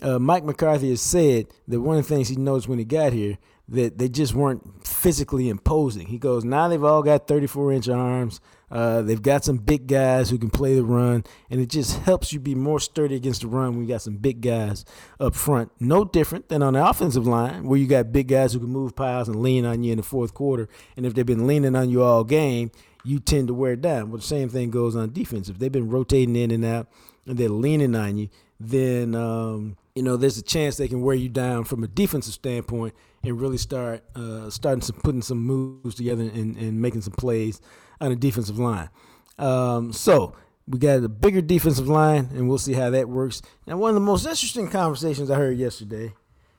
[0.01, 3.13] Uh, Mike McCarthy has said that one of the things he noticed when he got
[3.13, 3.37] here
[3.67, 6.07] that they just weren't physically imposing.
[6.07, 8.39] He goes, now they've all got 34 inch arms.
[8.71, 12.33] Uh, they've got some big guys who can play the run, and it just helps
[12.33, 14.85] you be more sturdy against the run when you got some big guys
[15.19, 15.71] up front.
[15.79, 18.95] No different than on the offensive line, where you got big guys who can move
[18.95, 20.67] piles and lean on you in the fourth quarter.
[20.97, 22.71] And if they've been leaning on you all game,
[23.03, 24.09] you tend to wear down.
[24.09, 25.47] Well, the same thing goes on defense.
[25.47, 26.87] If they've been rotating in and out
[27.27, 28.29] and they're leaning on you,
[28.59, 32.33] then um, you know there's a chance they can wear you down from a defensive
[32.33, 32.93] standpoint
[33.23, 37.59] and really start uh, starting some putting some moves together and, and making some plays
[38.01, 38.89] on the defensive line.
[39.37, 40.35] Um, so
[40.67, 43.41] we got a bigger defensive line, and we'll see how that works.
[43.67, 46.13] Now, one of the most interesting conversations I heard yesterday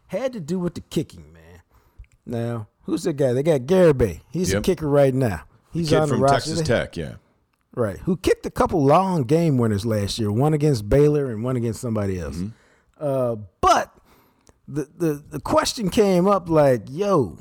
[0.09, 1.63] had to do with the kicking, man.
[2.25, 3.33] Now, who's that guy?
[3.33, 4.21] They got Garibay.
[4.31, 4.59] He's Yep.
[4.61, 5.43] a kicker right now.
[5.73, 6.51] He's Kid on the from roster.
[6.51, 7.15] Texas Tech, yeah.
[7.75, 7.99] Right.
[7.99, 11.81] Who kicked a couple long game winners last year, one against Baylor and one against
[11.81, 12.41] somebody else.
[12.99, 13.93] Uh, but
[14.67, 17.37] the, the the question came up like, yo,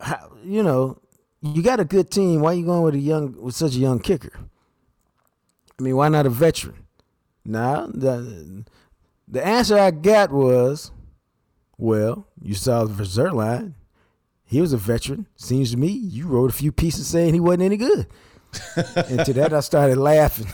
[0.00, 0.98] how, you know,
[1.42, 2.40] you got a good team.
[2.40, 4.32] Why are you going with a young with such a young kicker?
[5.78, 6.86] I mean, why not a veteran?
[7.44, 8.64] Now, the
[9.26, 10.92] the answer I got was,
[11.76, 13.74] well, you saw the Zuerlein.
[14.44, 15.26] He was a veteran.
[15.36, 18.06] Seems to me you wrote a few pieces saying he wasn't any good.
[18.76, 20.46] and to that I started laughing.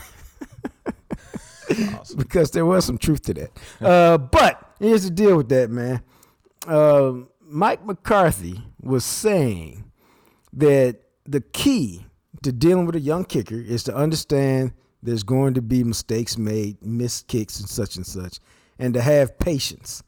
[2.16, 3.50] because there was some truth to that.
[3.80, 6.00] Uh, but here's the deal with that, man.
[6.66, 9.84] Uh, Mike McCarthy was saying
[10.58, 12.04] that the key
[12.42, 14.72] to dealing with a young kicker is to understand
[15.02, 18.40] there's going to be mistakes made, missed kicks, and such and such,
[18.78, 20.02] and to have patience.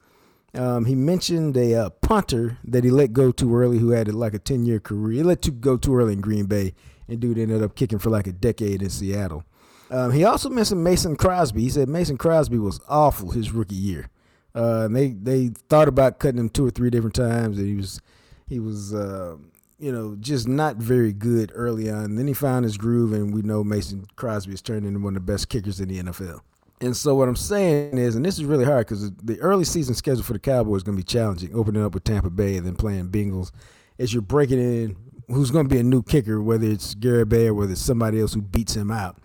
[0.53, 4.35] Um, he mentioned a uh, punter that he let go too early who had like
[4.35, 5.19] a 10 year career.
[5.19, 6.75] He let you go too early in Green Bay,
[7.09, 9.45] and dude ended up kicking for like a decade in Seattle.
[9.91, 11.63] Um, he also mentioned Mason Crosby.
[11.63, 14.09] He said Mason Crosby was awful his rookie year.
[14.53, 18.01] Uh, they they thought about cutting him two or three different times, and he was
[18.49, 19.37] he was uh,
[19.81, 22.15] you know just not very good early on.
[22.17, 25.27] Then he found his groove, and we know Mason Crosby has turned into one of
[25.27, 26.41] the best kickers in the NFL.
[26.83, 29.95] And so what I'm saying is, and this is really hard because the early season
[29.95, 32.67] schedule for the Cowboys is going to be challenging, opening up with Tampa Bay and
[32.67, 33.51] then playing Bengals.
[33.99, 34.97] As you're breaking in,
[35.29, 38.33] who's going to be a new kicker, whether it's Garibay or whether it's somebody else
[38.33, 39.19] who beats him out.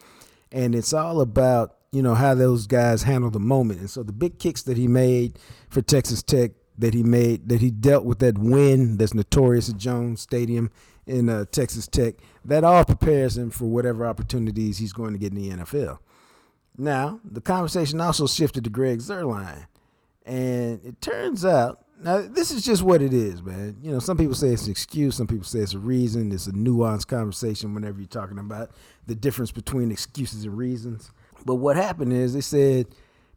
[0.52, 3.80] And it's all about, you know how those guys handle the moment.
[3.80, 7.62] And so the big kicks that he made for Texas Tech, that he made, that
[7.62, 10.72] he dealt with that win that's notorious at Jones Stadium
[11.06, 15.34] in uh, Texas Tech, that all prepares him for whatever opportunities he's going to get
[15.34, 16.00] in the NFL.
[16.78, 19.68] Now, the conversation also shifted to Greg Zuerlein.
[20.26, 23.78] And it turns out, now this is just what it is, man.
[23.82, 26.32] You know, some people say it's an excuse, some people say it's a reason.
[26.32, 28.72] It's a nuanced conversation whenever you're talking about
[29.08, 31.12] the difference between excuses and reasons.
[31.46, 32.88] But what happened is they said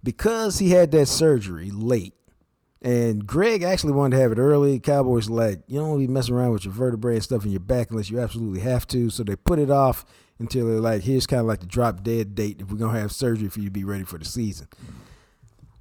[0.03, 2.15] because he had that surgery late,
[2.81, 4.79] and Greg actually wanted to have it early.
[4.79, 7.51] Cowboys like, you don't want to be messing around with your vertebrae and stuff in
[7.51, 9.11] your back unless you absolutely have to.
[9.11, 10.05] So they put it off
[10.39, 13.11] until they're like, here's kind of like the drop dead date if we're gonna have
[13.11, 14.69] surgery for you to be ready for the season.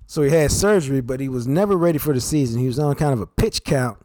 [0.08, 2.62] So he had surgery, but he was never ready for the season.
[2.62, 4.00] He was on kind of a pitch count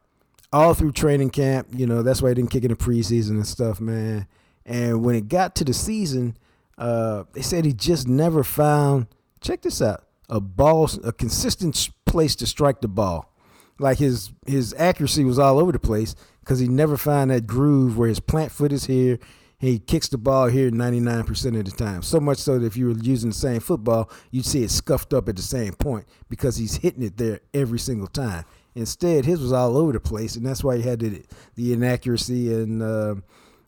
[0.52, 1.68] all through training camp.
[1.72, 4.26] You know, that's why he didn't kick in the preseason and stuff, man.
[4.66, 6.36] And when it got to the season,
[6.76, 9.06] uh, they said he just never found.
[9.40, 11.76] Check this out: a ball, a consistent
[12.12, 13.32] place to strike the ball.
[13.78, 17.96] Like his his accuracy was all over the place because he never found that groove
[17.98, 19.18] where his plant foot is here.
[19.58, 22.02] He kicks the ball here 99% of the time.
[22.02, 25.14] So much so that if you were using the same football, you'd see it scuffed
[25.14, 28.44] up at the same point because he's hitting it there every single time.
[28.74, 31.22] Instead, his was all over the place, and that's why he had the,
[31.54, 32.52] the inaccuracy.
[32.52, 33.14] And, uh,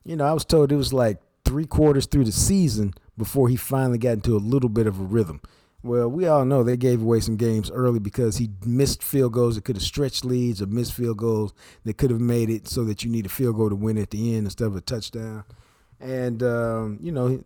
[0.04, 3.54] you know, I was told it was like three quarters through the season before he
[3.54, 5.40] finally got into a little bit of a rhythm.
[5.84, 9.56] Well, we all know they gave away some games early because he missed field goals
[9.56, 11.52] that could have stretched leads or missed field goals
[11.84, 14.08] that could have made it so that you need a field goal to win at
[14.08, 15.44] the end instead of a touchdown.
[16.00, 17.38] And um, you know,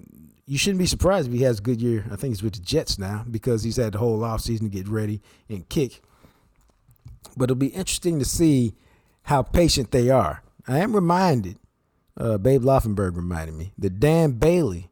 [0.47, 2.05] you shouldn't be surprised if he has a good year.
[2.13, 4.87] I think he's with the Jets now because he's had the whole offseason to get
[4.87, 6.01] ready and kick.
[7.37, 8.77] But it'll be interesting to see
[9.25, 10.45] how patient they are.
[10.69, 11.59] I am reminded,
[12.17, 14.91] uh, Babe Laufenberg reminded me that Dan Bailey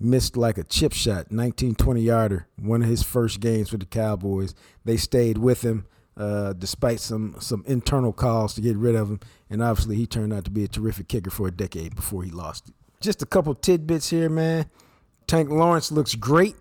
[0.00, 3.86] missed like a chip shot, 19, 20 yarder, one of his first games for the
[3.86, 4.54] Cowboys.
[4.84, 5.86] They stayed with him
[6.18, 10.32] uh, despite some some internal calls to get rid of him, and obviously he turned
[10.32, 12.74] out to be a terrific kicker for a decade before he lost it.
[13.00, 14.68] Just a couple tidbits here, man.
[15.28, 16.56] Tank Lawrence looks great.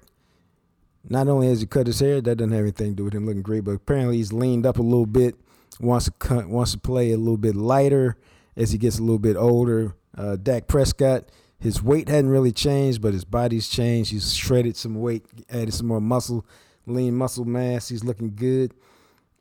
[1.09, 3.26] Not only has he cut his hair, that doesn't have anything to do with him
[3.26, 5.35] looking great, but apparently he's leaned up a little bit,
[5.80, 8.18] wants to cut, wants to play a little bit lighter
[8.55, 9.95] as he gets a little bit older.
[10.15, 14.11] Uh, Dak Prescott, his weight hadn't really changed, but his body's changed.
[14.11, 16.45] He's shredded some weight, added some more muscle,
[16.85, 17.89] lean muscle mass.
[17.89, 18.73] He's looking good.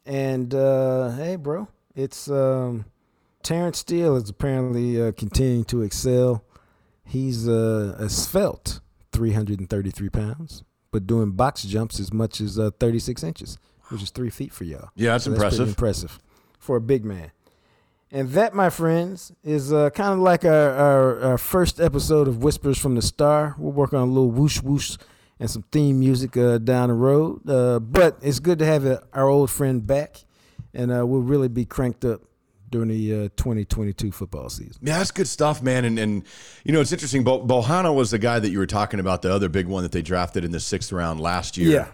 [0.06, 2.84] And uh, hey, bro, it's um,
[3.42, 6.44] Terence Steele is apparently uh, continuing to excel.
[7.04, 8.80] He's uh, a svelte
[9.12, 10.62] 333 pounds,
[10.92, 14.64] but doing box jumps as much as uh, 36 inches, which is three feet for
[14.64, 14.88] y'all.
[14.94, 15.58] Yeah, that's So impressive.
[15.58, 16.18] pretty impressive
[16.58, 17.30] for a big man.
[18.12, 22.42] And that, my friends, is uh, kind of like our, our, our first episode of
[22.42, 23.56] Whispers from the Star.
[23.58, 24.96] We'll work on a little whoosh whoosh
[25.40, 27.48] and some theme music uh, down the road.
[27.48, 30.24] Uh, but it's good to have uh, our old friend back,
[30.72, 32.22] and uh, we'll really be cranked up
[32.70, 34.76] during the uh, 2022 football season.
[34.82, 35.84] Yeah, that's good stuff, man.
[35.84, 36.24] And and
[36.64, 37.24] you know, it's interesting.
[37.24, 39.92] Bo- Bohanna was the guy that you were talking about, the other big one that
[39.92, 41.70] they drafted in the sixth round last year.
[41.70, 41.88] Yeah.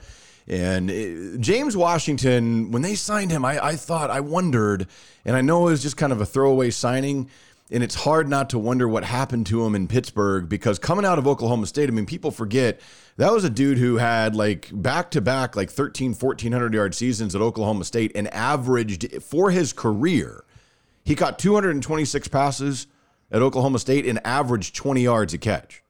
[0.48, 4.88] And uh, James Washington, when they signed him, I, I thought, I wondered,
[5.24, 7.28] and I know it was just kind of a throwaway signing.
[7.70, 11.18] And it's hard not to wonder what happened to him in Pittsburgh because coming out
[11.18, 12.80] of Oklahoma State, I mean, people forget
[13.16, 17.34] that was a dude who had like back to back, like 13, 1400 yard seasons
[17.34, 20.44] at Oklahoma State and averaged for his career.
[21.04, 22.86] He caught 226 passes
[23.30, 25.81] at Oklahoma State and averaged 20 yards a catch.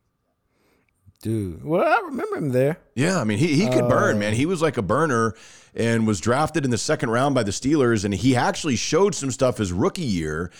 [1.22, 2.78] Dude, well, I remember him there.
[2.96, 4.34] Yeah, I mean, he, he could burn, uh, man.
[4.34, 5.34] He was like a burner
[5.74, 8.04] and was drafted in the second round by the Steelers.
[8.04, 10.50] And he actually showed some stuff his rookie year.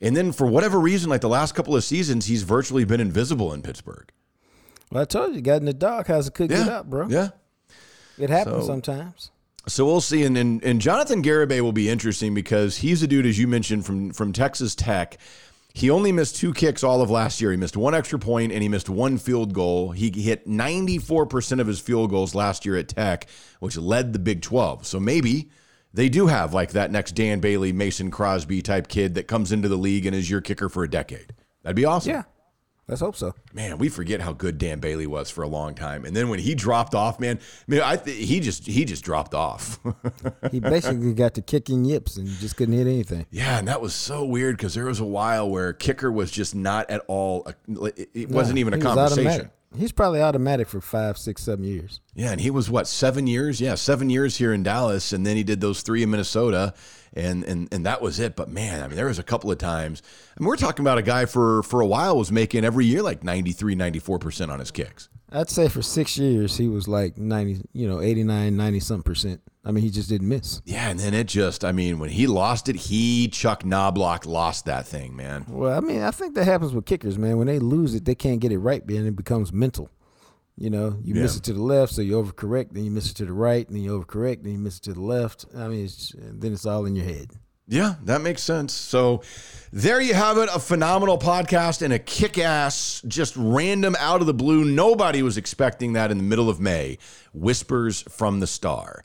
[0.00, 3.52] And then for whatever reason, like the last couple of seasons, he's virtually been invisible
[3.54, 4.10] in Pittsburgh.
[4.92, 6.64] Well, I told you, got in the doghouse and couldn't Yeah.
[6.64, 7.08] get up, bro.
[7.08, 7.30] Yeah.
[8.18, 9.30] It happens So- sometimes.
[9.66, 10.24] So we'll see.
[10.24, 13.84] And, and and Jonathan Garibay will be interesting because he's a dude, as you mentioned,
[13.86, 15.18] from from Texas Tech.
[15.72, 17.50] He only missed two kicks all of last year.
[17.52, 19.92] He missed one extra point and he missed one field goal.
[19.92, 23.28] He hit 94% of his field goals last year at Tech,
[23.60, 24.86] which led the Big 12.
[24.86, 25.50] So maybe
[25.94, 29.68] they do have like that next Dan Bailey, Mason Crosby type kid that comes into
[29.68, 31.34] the league and is your kicker for a decade.
[31.62, 32.12] That'd be awesome.
[32.12, 32.22] Yeah,
[32.90, 33.34] let's hope so.
[33.54, 36.38] Man, we forget how good Dan Bailey was for a long time, and then when
[36.40, 39.78] he dropped off, man, man, I th- he just he just dropped off.
[40.50, 43.26] He basically got the kicking yips and just couldn't hit anything.
[43.30, 46.54] Yeah, and that was so weird because there was a while where kicker was just
[46.54, 47.46] not at all.
[47.46, 49.26] A, it it wasn't even a conversation.
[49.26, 49.50] automatic.
[49.76, 52.00] He's probably automatic for five, six, seven years.
[52.14, 53.60] Yeah, and he was what seven years?
[53.60, 56.74] Yeah, seven years here in Dallas, and then he did those three in Minnesota,
[57.14, 58.34] and and and that was it.
[58.34, 60.02] But man, I mean, there was a couple of times.
[60.36, 63.02] I mean, we're talking about a guy for for a while was making every year
[63.02, 65.08] like 93, 94 percent on his kicks.
[65.32, 69.40] I'd say for six years he was like 90, you know, 89, 90 something percent.
[69.64, 70.62] I mean, he just didn't miss.
[70.64, 74.64] Yeah, and then it just, I mean, when he lost it, he Chuck Knobloch lost
[74.64, 75.44] that thing, man.
[75.48, 77.36] Well, I mean, I think that happens with kickers, man.
[77.36, 79.06] When they lose it, they can't get it right, man.
[79.06, 79.90] It becomes mental.
[80.56, 81.22] You know, you Yeah.
[81.22, 83.66] miss it to the left, so you overcorrect, then you miss it to the right,
[83.68, 85.44] then you overcorrect, then you miss it to the left.
[85.56, 87.32] I mean, it's, then it's all in your head.
[87.68, 88.72] Yeah, that makes sense.
[88.72, 89.22] So
[89.72, 94.26] there you have it a phenomenal podcast and a kick ass, just random out of
[94.26, 94.64] the blue.
[94.64, 96.98] Nobody was expecting that in the middle of May.
[97.32, 99.04] Whispers from the Star.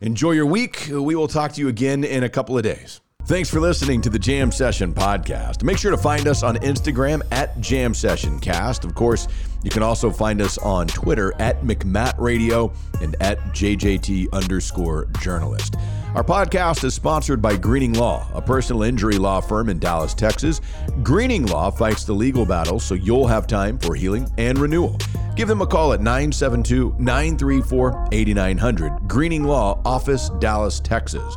[0.00, 0.88] Enjoy your week.
[0.90, 3.00] We will talk to you again in a couple of days.
[3.26, 5.62] Thanks for listening to the Jam Session podcast.
[5.62, 8.84] Make sure to find us on Instagram at Jam Session Cast.
[8.84, 9.28] Of course,
[9.62, 15.76] you can also find us on Twitter at McMatt Radio and at JJT underscore journalist.
[16.14, 20.60] Our podcast is sponsored by Greening Law, a personal injury law firm in Dallas, Texas.
[21.02, 24.98] Greening Law fights the legal battle so you'll have time for healing and renewal.
[25.36, 29.06] Give them a call at 972 934 8900.
[29.06, 31.36] Greening Law Office, Dallas, Texas.